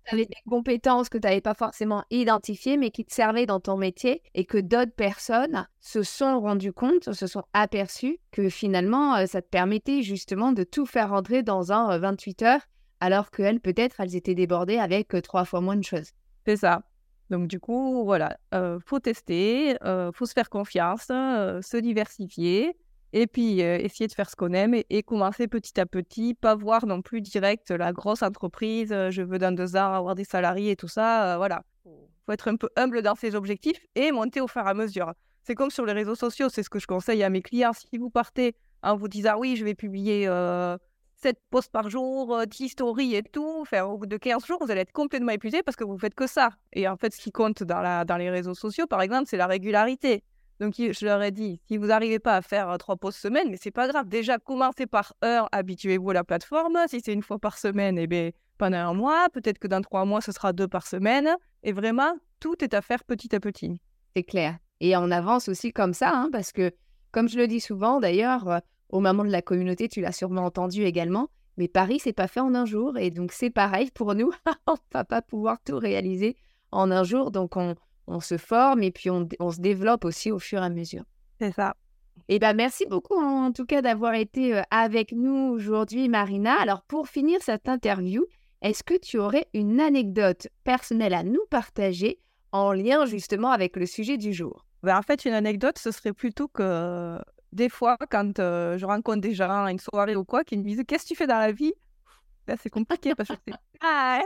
tu 0.05 0.13
avais 0.13 0.25
des 0.25 0.35
compétences 0.49 1.09
que 1.09 1.17
tu 1.17 1.27
n'avais 1.27 1.41
pas 1.41 1.53
forcément 1.53 2.03
identifiées, 2.09 2.77
mais 2.77 2.91
qui 2.91 3.05
te 3.05 3.13
servaient 3.13 3.45
dans 3.45 3.59
ton 3.59 3.77
métier 3.77 4.21
et 4.33 4.45
que 4.45 4.57
d'autres 4.57 4.93
personnes 4.95 5.67
se 5.79 6.03
sont 6.03 6.39
rendues 6.39 6.73
compte, 6.73 7.13
se 7.13 7.27
sont 7.27 7.43
aperçues 7.53 8.19
que 8.31 8.49
finalement, 8.49 9.15
euh, 9.15 9.25
ça 9.25 9.41
te 9.41 9.47
permettait 9.47 10.01
justement 10.01 10.51
de 10.51 10.63
tout 10.63 10.85
faire 10.85 11.09
rentrer 11.09 11.43
dans 11.43 11.71
un 11.71 11.97
28 11.97 12.41
euh, 12.41 12.45
heures, 12.45 12.61
alors 13.01 13.31
qu'elles, 13.31 13.59
peut-être, 13.59 13.99
elles 13.99 14.15
étaient 14.15 14.35
débordées 14.35 14.77
avec 14.77 15.13
euh, 15.13 15.21
trois 15.21 15.43
fois 15.43 15.59
moins 15.59 15.75
de 15.75 15.83
choses. 15.83 16.11
C'est 16.45 16.57
ça. 16.57 16.83
Donc 17.29 17.47
du 17.47 17.59
coup, 17.59 18.03
voilà, 18.05 18.37
euh, 18.53 18.79
faut 18.85 18.99
tester, 18.99 19.75
euh, 19.83 20.11
faut 20.13 20.25
se 20.25 20.33
faire 20.33 20.49
confiance, 20.49 21.07
se 21.07 21.77
diversifier 21.77 22.77
et 23.13 23.28
puis, 23.28 23.60
essayer 23.60 24.08
de 24.08 24.13
faire 24.13 24.30
ce 24.30 24.36
qu'on 24.36 24.54
aime 24.54 24.74
et, 24.74 25.04
commencer 25.04 25.47
petit 25.47 25.80
à 25.80 25.86
petit, 25.86 26.34
pas 26.34 26.56
voir 26.56 26.86
non 26.86 27.02
plus 27.02 27.21
direct 27.21 27.71
la 27.71 27.91
grosse 27.91 28.24
entreprise, 28.24 28.89
je 28.89 29.21
veux 29.21 29.38
dans 29.38 29.54
deux 29.54 29.76
ans 29.76 29.93
avoir 29.93 30.15
des 30.15 30.24
salariés 30.24 30.71
et 30.71 30.76
tout 30.76 30.88
ça. 30.88 31.38
voilà. 31.38 31.63
faut 32.26 32.32
être 32.32 32.47
un 32.47 32.56
peu 32.56 32.69
humble 32.78 33.02
dans 33.02 33.15
ses 33.15 33.36
objectifs 33.36 33.86
et 33.95 34.12
monter 34.12 34.39
au 34.39 34.47
fur 34.47 34.65
et 34.65 34.69
à 34.69 34.74
mesure. 34.74 35.13
C'est 35.43 35.56
comme 35.56 35.71
sur 35.71 35.86
les 35.86 35.93
réseaux 35.93 36.15
sociaux, 36.15 36.50
c'est 36.50 36.63
ce 36.63 36.69
que 36.69 36.80
je 36.80 36.88
conseille 36.88 37.24
à 37.24 37.30
mes 37.30 37.41
clients. 37.41 37.74
Si 37.74 37.97
vous 37.97 38.10
partez 38.10 38.56
en 38.84 38.95
vous 38.95 39.08
disant, 39.08 39.38
oui, 39.38 39.56
je 39.58 39.65
vais 39.65 39.76
publier 39.76 40.28
7 41.21 41.38
posts 41.50 41.71
par 41.71 41.89
jour, 41.89 42.45
10 42.47 42.69
stories 42.69 43.15
et 43.15 43.24
tout, 43.24 43.60
enfin, 43.62 43.84
au 43.84 43.97
bout 43.97 44.06
de 44.08 44.17
15 44.17 44.45
jours, 44.45 44.58
vous 44.62 44.71
allez 44.71 44.82
être 44.82 44.91
complètement 44.91 45.32
épuisé 45.32 45.62
parce 45.63 45.76
que 45.76 45.84
vous 45.84 45.97
faites 45.97 46.15
que 46.15 46.28
ça. 46.28 46.50
Et 46.74 46.88
en 46.88 46.97
fait, 46.97 47.13
ce 47.13 47.21
qui 47.21 47.32
compte 47.32 47.63
dans, 47.63 47.82
la, 47.82 48.06
dans 48.06 48.17
les 48.17 48.30
réseaux 48.30 48.56
sociaux, 48.56 48.88
par 48.88 49.02
exemple, 49.02 49.26
c'est 49.28 49.38
la 49.38 49.47
régularité. 49.47 50.24
Donc, 50.62 50.76
je 50.78 51.06
leur 51.06 51.24
ai 51.24 51.32
dit, 51.32 51.60
si 51.67 51.78
vous 51.78 51.88
n'arrivez 51.88 52.19
pas 52.19 52.36
à 52.36 52.43
faire 52.43 52.78
trois 52.78 52.95
pauses 52.95 53.15
semaine, 53.15 53.50
mais 53.50 53.58
c'est 53.60 53.71
pas 53.71 53.88
grave. 53.88 54.08
Déjà, 54.08 54.38
commencez 54.38 54.86
par 54.86 55.15
heure, 55.26 55.50
habituez-vous 55.52 56.12
à 56.12 56.13
la 56.13 56.24
plateforme. 56.24 56.78
Si 56.88 57.02
c'est 57.04 57.13
une 57.13 57.24
fois 57.24 57.39
par 57.39 57.58
semaine, 57.58 57.97
eh 57.97 58.06
bien, 58.06 58.30
pendant 58.60 58.78
un 58.78 58.93
mois. 58.93 59.28
Peut-être 59.34 59.58
que 59.58 59.67
dans 59.67 59.82
trois 59.82 60.06
mois, 60.06 60.21
ce 60.21 60.32
sera 60.32 60.54
deux 60.54 60.67
par 60.67 60.86
semaine. 60.86 61.36
Et 61.63 61.71
vraiment, 61.71 62.13
tout 62.39 62.63
est 62.63 62.76
à 62.76 62.84
faire 62.84 63.04
petit 63.04 63.36
à 63.36 63.39
petit. 63.39 63.82
C'est 64.15 64.21
clair. 64.21 64.60
Et 64.82 64.95
on 64.95 65.10
avance 65.10 65.50
aussi 65.50 65.74
comme 65.74 65.95
ça, 65.95 66.12
hein, 66.13 66.30
parce 66.32 66.52
que, 66.52 66.69
comme 67.12 67.28
je 67.28 67.38
le 67.38 67.47
dis 67.47 67.60
souvent, 67.60 68.00
d'ailleurs, 68.00 68.62
au 68.89 69.00
moment 69.00 69.26
de 69.26 69.32
la 69.32 69.41
communauté, 69.41 69.89
tu 69.89 70.00
l'as 70.02 70.12
sûrement 70.12 70.45
entendu 70.45 70.84
également, 70.84 71.30
mais 71.58 71.69
Paris, 71.69 72.00
c'est 72.04 72.13
pas 72.13 72.28
fait 72.28 72.39
en 72.39 72.54
un 72.54 72.65
jour. 72.65 73.00
Et 73.00 73.10
donc, 73.10 73.32
c'est 73.32 73.50
pareil 73.50 73.89
pour 73.89 74.13
nous. 74.13 74.32
on 74.67 74.76
va 74.93 75.06
pas 75.06 75.24
pouvoir 75.24 75.58
tout 75.65 75.80
réaliser 75.80 76.38
en 76.71 76.91
un 76.91 77.04
jour. 77.04 77.32
Donc, 77.32 77.58
on, 77.58 77.74
on 78.07 78.19
se 78.19 78.37
forme 78.37 78.83
et 78.83 78.91
puis 78.91 79.09
on, 79.09 79.27
se 79.51 79.59
développe 79.59 80.05
aussi 80.05 80.31
au 80.31 80.39
fur 80.39 80.61
et 80.61 80.65
à 80.65 80.69
mesure. 80.69 81.03
C'est 81.39 81.51
ça. 81.51 81.75
Et 82.27 82.35
eh 82.35 82.39
ben 82.39 82.53
merci 82.53 82.85
beaucoup 82.85 83.15
en 83.15 83.51
tout 83.51 83.65
cas 83.65 83.81
d'avoir 83.81 84.13
été 84.13 84.55
euh, 84.55 84.61
avec 84.69 85.11
nous 85.11 85.51
aujourd'hui, 85.53 86.07
Marina. 86.07 86.59
Alors 86.59 86.83
pour 86.83 87.07
finir 87.07 87.39
cette 87.41 87.67
interview, 87.67 88.25
est-ce 88.61 88.83
que 88.83 88.97
tu 88.97 89.17
aurais 89.17 89.47
une 89.53 89.79
anecdote 89.79 90.47
personnelle 90.63 91.13
à 91.13 91.23
nous 91.23 91.43
partager 91.49 92.19
en 92.51 92.73
lien 92.73 93.05
justement 93.05 93.51
avec 93.51 93.75
le 93.75 93.85
sujet 93.85 94.17
du 94.17 94.33
jour? 94.33 94.65
Ben, 94.83 94.97
En 94.97 95.01
fait, 95.01 95.25
une 95.25 95.33
anecdote, 95.33 95.77
ce 95.77 95.91
serait 95.91 96.13
plutôt 96.13 96.47
que 96.47 97.17
des 97.53 97.69
fois, 97.69 97.97
quand 98.09 98.39
euh, 98.39 98.77
je 98.77 98.85
rencontre 98.85 99.21
des 99.21 99.33
gens 99.33 99.65
à 99.65 99.71
une 99.71 99.79
soirée 99.79 100.15
ou 100.15 100.23
quoi, 100.23 100.43
qui 100.43 100.57
me 100.57 100.63
disent 100.63 100.83
Qu'est-ce 100.87 101.03
que 101.03 101.09
tu 101.09 101.15
fais 101.15 101.27
dans 101.27 101.39
la 101.39 101.51
vie 101.51 101.73
Là, 102.47 102.55
c'est 102.61 102.69
compliqué 102.69 103.15
parce 103.15 103.29
que 103.29 103.35
c'est 103.47 103.53
ah, 103.81 104.21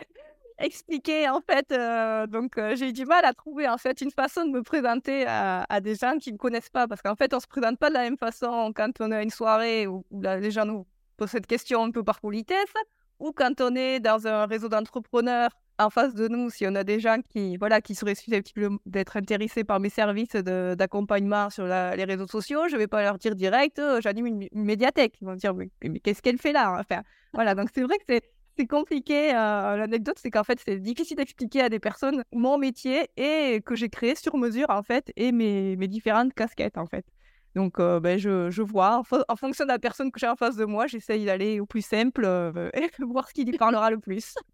expliquer 0.58 1.30
en 1.30 1.42
fait. 1.42 1.72
Euh, 1.72 2.28
donc 2.28 2.58
euh, 2.58 2.76
j'ai 2.76 2.92
du 2.92 3.06
mal 3.06 3.26
à 3.26 3.34
trouver 3.34 3.68
en 3.68 3.78
fait 3.78 4.02
une 4.02 4.12
façon 4.12 4.46
de 4.46 4.52
me 4.52 4.64
présenter 4.64 5.26
à, 5.28 5.82
des 5.82 5.96
gens 5.96 6.18
qui 6.18 6.30
ne 6.30 6.34
me 6.34 6.38
connaissent 6.38 6.70
pas 6.70 6.88
parce 6.88 7.02
qu'en 7.02 7.16
fait 7.16 7.34
on 7.34 7.40
se 7.40 7.48
présente 7.48 7.78
pas 7.78 7.90
de 7.90 7.96
la 7.96 8.04
même 8.04 8.18
façon 8.18 8.72
quand 8.76 9.02
on 9.02 9.12
est 9.12 9.16
à 9.16 9.24
une 9.24 9.30
soirée 9.30 9.88
où, 9.88 10.06
les 10.12 10.52
gens 10.52 10.66
nous 10.66 10.86
posent 11.18 11.32
cette 11.32 11.48
question 11.48 11.84
un 11.84 11.92
peu 11.92 12.04
par 12.04 12.20
politesse 12.20 12.74
ou 13.20 13.32
quand 13.32 13.62
on 13.62 13.76
est 13.76 14.00
dans 14.00 14.28
un 14.28 14.46
réseau 14.46 14.70
d'entrepreneurs 14.70 15.52
en 15.78 15.90
face 15.90 16.14
de 16.16 16.28
nous, 16.28 16.50
si 16.50 16.66
on 16.68 16.76
a 16.76 16.84
des 16.84 17.00
gens 17.00 17.18
qui, 17.22 17.58
voilà, 17.58 17.82
qui 17.82 17.96
seraient 17.96 18.16
susceptibles 18.16 18.78
d'être 18.86 19.18
intéressés 19.18 19.64
par 19.64 19.80
mes 19.80 19.90
services 19.90 20.36
d'accompagnement 20.36 21.50
sur 21.50 21.66
les 21.66 22.04
réseaux 22.04 22.28
sociaux, 22.28 22.68
je 22.70 22.78
vais 22.78 22.88
pas 22.88 23.04
leur 23.04 23.18
dire 23.18 23.36
direct, 23.36 23.80
euh, 23.80 24.00
j'anime 24.02 24.28
une, 24.28 24.48
médiathèque. 24.54 25.16
Ils 25.22 25.26
vont 25.26 25.36
dire, 25.36 25.54
mais, 25.54 25.70
qu'est-ce 26.00 26.22
qu'elle 26.22 26.38
fait 26.38 26.54
là 26.54 26.78
enfin, 26.80 27.02
voilà, 27.34 27.56
donc 27.56 27.70
c'est 27.74 27.82
vrai 27.82 27.98
que 27.98 28.04
c'est 28.08 28.24
c'est 28.58 28.68
compliqué. 28.68 29.34
Euh, 29.36 29.78
l'anecdote, 29.78 30.18
c'est 30.20 30.32
qu'en 30.32 30.44
fait, 30.44 30.60
c'est 30.66 30.80
difficile 30.80 31.18
d'expliquer 31.18 31.62
à 31.62 31.70
des 31.70 31.80
personnes 31.80 32.24
mon 32.32 32.58
métier 32.58 33.10
et 33.18 33.62
que 33.62 33.76
j'ai 33.76 33.90
créé 33.90 34.16
sur 34.16 34.38
mesure, 34.38 34.70
en 34.70 34.84
fait, 34.84 35.12
et 35.16 35.32
mes, 35.32 35.76
mes 35.76 35.88
différentes 35.88 36.34
casquettes, 36.34 36.78
en 36.78 36.86
fait. 36.86 37.06
Donc, 37.56 37.80
euh, 37.80 38.00
ben, 38.00 38.20
je, 38.20 38.50
je, 38.52 38.62
vois, 38.62 39.02
en, 39.30 39.36
fonction 39.36 39.64
de 39.64 39.70
la 39.70 39.80
personne 39.80 40.12
que 40.12 40.20
j'ai 40.20 40.28
en 40.28 40.36
face 40.36 40.58
de 40.58 40.66
moi, 40.66 40.88
j'essaye 40.88 41.26
d'aller 41.26 41.60
au 41.60 41.66
plus 41.66 41.86
simple 41.86 42.26
euh, 42.26 42.70
et 42.74 42.90
voir 43.00 43.28
ce 43.30 43.34
qui 43.34 43.46
lui 43.46 43.58
parlera 43.58 43.90
le 43.90 44.00
plus. 44.00 44.36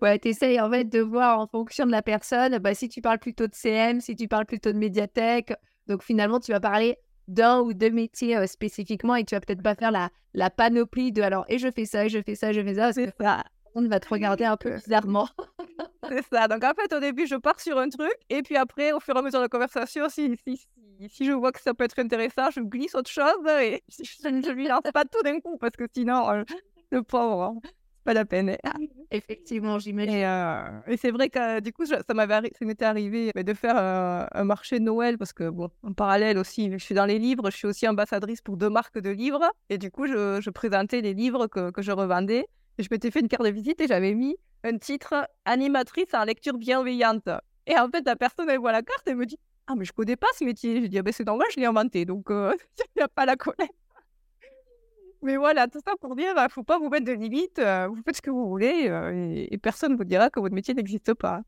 Ouais, 0.00 0.18
tu 0.18 0.28
essayes 0.28 0.58
en 0.62 0.70
fait 0.70 0.84
de 0.84 1.00
voir 1.00 1.38
en 1.38 1.46
fonction 1.46 1.84
de 1.84 1.90
la 1.90 2.00
personne, 2.00 2.56
bah, 2.56 2.72
si 2.72 2.88
tu 2.88 3.02
parles 3.02 3.18
plutôt 3.18 3.46
de 3.46 3.54
CM, 3.54 4.00
si 4.00 4.16
tu 4.16 4.28
parles 4.28 4.46
plutôt 4.46 4.72
de 4.72 4.78
médiathèque. 4.78 5.52
Donc 5.88 6.02
finalement, 6.02 6.40
tu 6.40 6.52
vas 6.52 6.60
parler 6.60 6.96
d'un 7.28 7.60
ou 7.60 7.72
deux 7.72 7.90
métiers 7.90 8.36
euh, 8.36 8.46
spécifiquement 8.46 9.14
et 9.16 9.24
tu 9.24 9.34
vas 9.34 9.40
peut-être 9.40 9.62
pas 9.62 9.74
faire 9.74 9.90
la, 9.90 10.10
la 10.34 10.50
panoplie 10.50 11.12
de 11.12 11.22
alors 11.22 11.44
et 11.48 11.58
je 11.58 11.70
fais 11.70 11.84
ça, 11.84 12.06
et 12.06 12.08
je 12.08 12.20
fais 12.20 12.34
ça, 12.34 12.52
je 12.52 12.60
fais 12.60 12.74
ça. 12.74 12.92
C'est 12.92 13.12
ça. 13.20 13.44
On 13.74 13.88
va 13.88 13.98
te 13.98 14.08
regarder 14.08 14.44
un 14.44 14.56
peu 14.56 14.74
bizarrement. 14.84 15.28
c'est 16.08 16.24
ça. 16.26 16.48
Donc 16.48 16.62
en 16.62 16.72
fait, 16.74 16.92
au 16.94 17.00
début, 17.00 17.26
je 17.26 17.36
pars 17.36 17.60
sur 17.60 17.78
un 17.78 17.88
truc, 17.88 18.14
et 18.30 18.42
puis 18.42 18.56
après, 18.56 18.92
au 18.92 19.00
fur 19.00 19.16
et 19.16 19.18
à 19.18 19.22
mesure 19.22 19.40
de 19.40 19.44
la 19.44 19.48
conversation, 19.48 20.08
si, 20.08 20.36
si, 20.46 20.60
si, 21.08 21.24
je 21.24 21.32
vois 21.32 21.50
que 21.50 21.60
ça 21.60 21.74
peut 21.74 21.84
être 21.84 21.98
intéressant, 21.98 22.50
je 22.50 22.60
glisse 22.60 22.94
autre 22.94 23.10
chose, 23.10 23.46
et 23.60 23.82
je 23.88 24.28
ne 24.28 24.50
lui 24.52 24.68
lance 24.68 24.82
pas 24.92 25.04
tout 25.04 25.22
d'un 25.24 25.40
coup, 25.40 25.58
parce 25.58 25.74
que 25.76 25.84
sinon, 25.92 26.30
euh, 26.30 26.44
le 26.92 27.02
pauvre, 27.02 27.42
hein, 27.42 27.60
pas 28.04 28.14
la 28.14 28.24
peine. 28.24 28.56
Effectivement, 29.10 29.78
j'imagine. 29.78 30.14
Et, 30.14 30.26
euh, 30.26 30.80
et 30.86 30.96
c'est 30.96 31.10
vrai 31.10 31.28
que 31.30 31.60
du 31.60 31.72
coup, 31.72 31.86
ça 31.86 32.02
m'avait, 32.14 32.50
ça 32.58 32.64
m'était 32.64 32.84
arrivé 32.84 33.32
de 33.34 33.54
faire 33.54 33.76
un 33.76 34.44
marché 34.44 34.78
de 34.78 34.84
Noël 34.84 35.18
parce 35.18 35.32
que 35.32 35.48
bon, 35.48 35.70
en 35.82 35.92
parallèle 35.92 36.38
aussi, 36.38 36.70
je 36.70 36.78
suis 36.78 36.94
dans 36.94 37.06
les 37.06 37.18
livres, 37.18 37.50
je 37.50 37.56
suis 37.56 37.66
aussi 37.66 37.88
ambassadrice 37.88 38.40
pour 38.40 38.56
deux 38.56 38.70
marques 38.70 38.98
de 38.98 39.10
livres 39.10 39.44
et 39.70 39.78
du 39.78 39.90
coup, 39.90 40.06
je, 40.06 40.40
je 40.40 40.50
présentais 40.50 41.00
les 41.00 41.14
livres 41.14 41.46
que, 41.46 41.70
que 41.70 41.82
je 41.82 41.92
revendais. 41.92 42.46
Et 42.78 42.82
je 42.82 42.88
m'étais 42.90 43.10
fait 43.10 43.20
une 43.20 43.28
carte 43.28 43.44
de 43.44 43.50
visite 43.50 43.80
et 43.80 43.86
j'avais 43.86 44.14
mis 44.14 44.36
un 44.64 44.78
titre 44.78 45.28
animatrice 45.44 46.12
en 46.12 46.24
lecture 46.24 46.58
bienveillante. 46.58 47.28
Et 47.66 47.78
en 47.78 47.88
fait, 47.88 48.04
la 48.04 48.16
personne, 48.16 48.48
elle 48.50 48.58
voit 48.58 48.72
la 48.72 48.82
carte 48.82 49.06
et 49.06 49.14
me 49.14 49.26
dit 49.26 49.38
Ah, 49.66 49.74
mais 49.76 49.84
je 49.84 49.92
connais 49.92 50.16
pas 50.16 50.26
ce 50.36 50.44
métier. 50.44 50.82
Je 50.82 50.86
dis 50.86 50.98
Ah, 50.98 51.02
ben 51.02 51.12
c'est 51.12 51.26
normal, 51.26 51.46
je 51.54 51.60
l'ai 51.60 51.66
inventé. 51.66 52.04
Donc, 52.04 52.30
euh, 52.30 52.52
il 52.78 52.98
n'y 52.98 53.02
a 53.02 53.08
pas 53.08 53.26
la 53.26 53.36
connaître. 53.36 53.74
Mais 55.24 55.36
voilà, 55.36 55.66
tout 55.68 55.80
ça 55.84 55.94
pour 56.00 56.14
dire, 56.16 56.34
bah, 56.34 56.48
faut 56.50 56.62
pas 56.62 56.78
vous 56.78 56.90
mettre 56.90 57.06
de 57.06 57.12
limites. 57.12 57.58
Euh, 57.58 57.88
vous 57.88 58.02
faites 58.04 58.16
ce 58.16 58.22
que 58.22 58.30
vous 58.30 58.46
voulez 58.46 58.88
euh, 58.88 59.46
et, 59.50 59.58
personne 59.58 59.92
ne 59.92 59.96
vous 59.96 60.04
dira 60.04 60.28
que 60.28 60.38
votre 60.38 60.54
métier 60.54 60.74
n'existe 60.74 61.14
pas. 61.14 61.40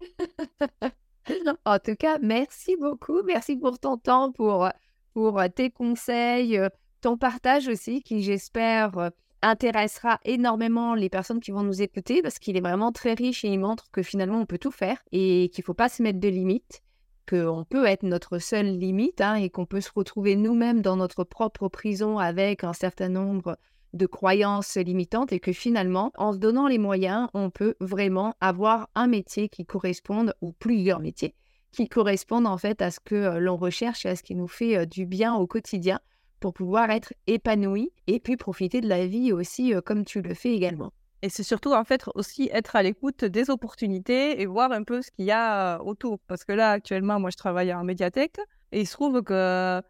en 1.66 1.78
tout 1.78 1.94
cas, 1.94 2.18
merci 2.22 2.76
beaucoup. 2.76 3.22
Merci 3.22 3.56
pour 3.56 3.78
ton 3.78 3.98
temps, 3.98 4.32
pour, 4.32 4.68
pour 5.12 5.42
tes 5.54 5.70
conseils, 5.70 6.58
ton 7.02 7.18
partage 7.18 7.68
aussi, 7.68 8.02
qui 8.02 8.22
j'espère 8.22 9.10
intéressera 9.42 10.18
énormément 10.24 10.94
les 10.94 11.08
personnes 11.08 11.40
qui 11.40 11.50
vont 11.50 11.62
nous 11.62 11.82
écouter 11.82 12.22
parce 12.22 12.38
qu'il 12.38 12.56
est 12.56 12.62
vraiment 12.62 12.92
très 12.92 13.14
riche 13.14 13.44
et 13.44 13.48
il 13.48 13.58
montre 13.58 13.90
que 13.90 14.02
finalement 14.02 14.40
on 14.40 14.46
peut 14.46 14.58
tout 14.58 14.70
faire 14.70 15.02
et 15.12 15.50
qu'il 15.52 15.62
ne 15.62 15.66
faut 15.66 15.74
pas 15.74 15.88
se 15.88 16.02
mettre 16.02 16.20
de 16.20 16.28
limites, 16.28 16.82
qu'on 17.30 17.64
peut 17.64 17.86
être 17.86 18.02
notre 18.02 18.38
seule 18.38 18.76
limite 18.78 19.20
hein, 19.20 19.36
et 19.36 19.50
qu'on 19.50 19.64
peut 19.64 19.80
se 19.80 19.92
retrouver 19.94 20.34
nous-mêmes 20.34 20.82
dans 20.82 20.96
notre 20.96 21.22
propre 21.22 21.68
prison 21.68 22.18
avec 22.18 22.64
un 22.64 22.72
certain 22.72 23.08
nombre 23.08 23.56
de 23.92 24.06
croyances 24.06 24.76
limitantes 24.76 25.32
et 25.32 25.38
que 25.38 25.52
finalement, 25.52 26.12
en 26.16 26.32
se 26.32 26.38
donnant 26.38 26.66
les 26.66 26.78
moyens, 26.78 27.28
on 27.32 27.50
peut 27.50 27.76
vraiment 27.80 28.34
avoir 28.40 28.88
un 28.96 29.06
métier 29.06 29.48
qui 29.48 29.64
corresponde 29.64 30.34
ou 30.40 30.52
plusieurs 30.52 31.00
métiers 31.00 31.34
qui 31.72 31.88
correspondent 31.88 32.46
en 32.46 32.58
fait 32.58 32.82
à 32.82 32.90
ce 32.90 33.00
que 33.00 33.14
euh, 33.14 33.38
l'on 33.38 33.56
recherche 33.56 34.04
et 34.06 34.10
à 34.10 34.16
ce 34.16 34.22
qui 34.22 34.34
nous 34.34 34.48
fait 34.48 34.76
euh, 34.76 34.86
du 34.86 35.06
bien 35.06 35.34
au 35.34 35.46
quotidien 35.46 36.00
pour 36.40 36.52
pouvoir 36.54 36.90
être 36.90 37.12
épanoui 37.26 37.92
et 38.06 38.18
puis 38.18 38.36
profiter 38.36 38.80
de 38.80 38.88
la 38.88 39.06
vie 39.06 39.32
aussi 39.32 39.74
euh, 39.74 39.80
comme 39.80 40.04
tu 40.04 40.22
le 40.22 40.34
fais 40.34 40.52
également. 40.52 40.92
Et 41.22 41.28
c'est 41.28 41.42
surtout 41.42 41.74
en 41.74 41.84
fait 41.84 42.04
aussi 42.14 42.48
être 42.52 42.76
à 42.76 42.82
l'écoute 42.82 43.24
des 43.24 43.50
opportunités 43.50 44.40
et 44.40 44.46
voir 44.46 44.72
un 44.72 44.82
peu 44.84 45.02
ce 45.02 45.10
qu'il 45.10 45.26
y 45.26 45.32
a 45.32 45.78
autour. 45.82 46.18
Parce 46.26 46.44
que 46.44 46.52
là, 46.52 46.72
actuellement, 46.72 47.20
moi, 47.20 47.30
je 47.30 47.36
travaille 47.36 47.72
en 47.74 47.84
médiathèque 47.84 48.38
et 48.72 48.80
il 48.80 48.86
se 48.86 48.92
trouve 48.92 49.22
que 49.22 49.82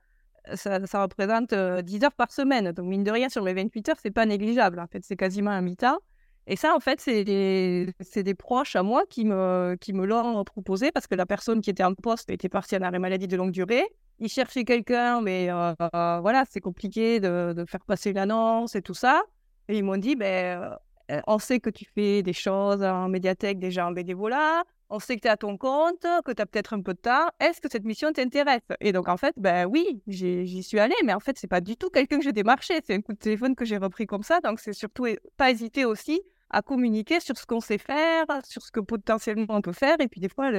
ça, 0.54 1.02
représente 1.02 1.54
10 1.54 1.54
euh, 1.54 2.04
heures 2.04 2.14
par 2.14 2.32
semaine. 2.32 2.72
Donc, 2.72 2.86
mine 2.86 3.04
de 3.04 3.10
rien, 3.10 3.28
sur 3.28 3.44
mes 3.44 3.54
28 3.54 3.90
heures, 3.90 3.96
c'est 4.02 4.10
pas 4.10 4.26
négligeable. 4.26 4.80
En 4.80 4.86
fait, 4.88 5.04
c'est 5.04 5.16
quasiment 5.16 5.50
un 5.50 5.60
mi-temps. 5.60 5.98
Et 6.46 6.56
ça, 6.56 6.74
en 6.74 6.80
fait, 6.80 7.00
c'est 7.00 7.22
des, 7.22 8.34
proches 8.36 8.74
à 8.74 8.82
moi 8.82 9.04
qui 9.08 9.24
me, 9.24 9.76
qui 9.80 9.92
me 9.92 10.04
l'ont 10.04 10.42
proposé 10.42 10.90
parce 10.90 11.06
que 11.06 11.14
la 11.14 11.26
personne 11.26 11.60
qui 11.60 11.70
était 11.70 11.84
en 11.84 11.94
poste 11.94 12.30
était 12.30 12.48
partie 12.48 12.76
en 12.76 12.82
arrêt 12.82 12.98
maladie 12.98 13.28
de 13.28 13.36
longue 13.36 13.52
durée 13.52 13.86
ils 14.20 14.28
cherchaient 14.28 14.64
quelqu'un, 14.64 15.20
mais 15.22 15.48
voilà, 15.50 16.44
c'est 16.48 16.60
compliqué 16.60 17.20
de, 17.20 17.64
faire 17.66 17.84
passer 17.84 18.12
l'annonce 18.12 18.74
et 18.76 18.82
tout 18.82 18.94
ça. 18.94 19.22
Et 19.68 19.78
ils 19.78 19.84
m'ont 19.84 19.96
dit, 19.96 20.14
ben, 20.16 20.76
euh, 21.10 21.20
on 21.26 21.38
sait 21.38 21.60
que 21.60 21.70
tu 21.70 21.84
fais 21.94 22.22
des 22.22 22.32
choses 22.32 22.82
en 22.82 23.08
médiathèque 23.08 23.58
déjà 23.58 23.86
en 23.86 23.92
bénévolat, 23.92 24.64
on 24.90 24.98
sait 24.98 25.16
que 25.16 25.22
tu 25.22 25.28
es 25.28 25.30
à 25.30 25.36
ton 25.36 25.56
compte, 25.56 26.04
que 26.24 26.32
tu 26.32 26.42
as 26.42 26.46
peut-être 26.46 26.72
un 26.72 26.82
peu 26.82 26.94
de 26.94 26.98
temps. 26.98 27.28
Est-ce 27.38 27.60
que 27.60 27.70
cette 27.70 27.84
mission 27.84 28.12
t'intéresse? 28.12 28.62
Et 28.80 28.92
donc, 28.92 29.08
en 29.08 29.16
fait, 29.16 29.34
ben 29.36 29.66
oui, 29.66 30.02
j'y 30.08 30.62
suis 30.62 30.80
allée, 30.80 30.96
mais 31.04 31.14
en 31.14 31.20
fait, 31.20 31.38
c'est 31.38 31.46
pas 31.46 31.60
du 31.60 31.76
tout 31.76 31.90
quelqu'un 31.90 32.18
que 32.18 32.24
j'ai 32.24 32.32
démarché. 32.32 32.74
C'est 32.84 32.94
un 32.94 33.00
coup 33.00 33.12
de 33.12 33.18
téléphone 33.18 33.54
que 33.54 33.64
j'ai 33.64 33.76
repris 33.76 34.06
comme 34.06 34.24
ça. 34.24 34.40
Donc, 34.40 34.58
c'est 34.58 34.72
surtout 34.72 35.06
pas 35.36 35.50
hésiter 35.50 35.84
aussi 35.84 36.20
à 36.50 36.62
communiquer 36.62 37.20
sur 37.20 37.38
ce 37.38 37.46
qu'on 37.46 37.60
sait 37.60 37.78
faire, 37.78 38.26
sur 38.44 38.62
ce 38.62 38.72
que 38.72 38.80
potentiellement 38.80 39.46
on 39.50 39.62
peut 39.62 39.72
faire. 39.72 39.96
Et 40.00 40.08
puis, 40.08 40.20
des 40.20 40.28
fois, 40.28 40.50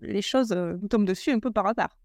les 0.00 0.22
choses 0.22 0.50
euh, 0.50 0.76
nous 0.82 0.88
tombent 0.88 1.06
dessus 1.06 1.30
un 1.30 1.38
peu 1.38 1.52
par 1.52 1.66
hasard. 1.66 1.96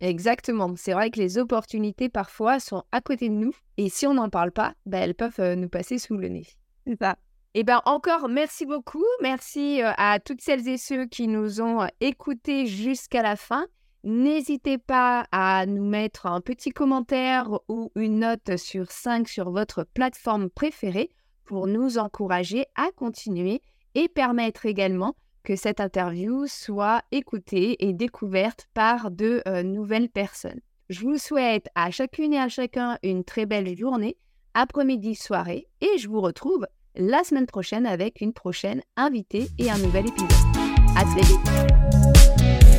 Exactement. 0.00 0.74
C'est 0.76 0.94
vrai 0.94 1.10
que 1.10 1.20
les 1.20 1.38
opportunités 1.38 2.08
parfois 2.08 2.58
sont 2.58 2.82
à 2.90 3.00
côté 3.00 3.28
de 3.28 3.34
nous 3.34 3.54
et 3.76 3.88
si 3.88 4.04
on 4.08 4.14
n'en 4.14 4.30
parle 4.30 4.50
pas, 4.50 4.74
ben, 4.84 5.00
elles 5.00 5.14
peuvent 5.14 5.38
euh, 5.38 5.54
nous 5.54 5.68
passer 5.68 5.98
sous 5.98 6.16
le 6.16 6.26
nez. 6.26 6.46
C'est 6.86 6.98
ça. 6.98 7.16
Et 7.54 7.64
bien 7.64 7.82
encore, 7.84 8.28
merci 8.28 8.64
beaucoup. 8.64 9.04
Merci 9.20 9.82
euh, 9.82 9.92
à 9.98 10.18
toutes 10.20 10.40
celles 10.40 10.66
et 10.68 10.78
ceux 10.78 11.04
qui 11.06 11.28
nous 11.28 11.60
ont 11.60 11.82
euh, 11.82 11.86
écoutés 12.00 12.66
jusqu'à 12.66 13.22
la 13.22 13.36
fin. 13.36 13.66
N'hésitez 14.04 14.78
pas 14.78 15.26
à 15.30 15.66
nous 15.66 15.84
mettre 15.84 16.26
un 16.26 16.40
petit 16.40 16.70
commentaire 16.70 17.50
ou 17.68 17.92
une 17.94 18.20
note 18.20 18.56
sur 18.56 18.90
5 18.90 19.28
sur 19.28 19.50
votre 19.50 19.84
plateforme 19.84 20.50
préférée 20.50 21.10
pour 21.44 21.66
nous 21.66 21.98
encourager 21.98 22.64
à 22.74 22.90
continuer 22.96 23.60
et 23.94 24.08
permettre 24.08 24.66
également 24.66 25.14
que 25.44 25.54
cette 25.54 25.80
interview 25.80 26.46
soit 26.46 27.02
écoutée 27.12 27.84
et 27.86 27.92
découverte 27.92 28.66
par 28.74 29.10
de 29.10 29.42
euh, 29.46 29.62
nouvelles 29.62 30.08
personnes. 30.08 30.60
Je 30.88 31.00
vous 31.00 31.18
souhaite 31.18 31.68
à 31.74 31.90
chacune 31.90 32.32
et 32.32 32.38
à 32.38 32.48
chacun 32.48 32.98
une 33.02 33.24
très 33.24 33.46
belle 33.46 33.76
journée, 33.76 34.16
après-midi, 34.54 35.14
soirée, 35.14 35.68
et 35.80 35.98
je 35.98 36.08
vous 36.08 36.20
retrouve 36.20 36.66
la 36.94 37.24
semaine 37.24 37.46
prochaine 37.46 37.86
avec 37.86 38.20
une 38.20 38.32
prochaine 38.32 38.82
invitée 38.96 39.48
et 39.58 39.70
un 39.70 39.78
nouvel 39.78 40.08
épisode. 40.08 40.30
À 40.96 41.04
très 41.04 41.22
vite! 41.22 42.71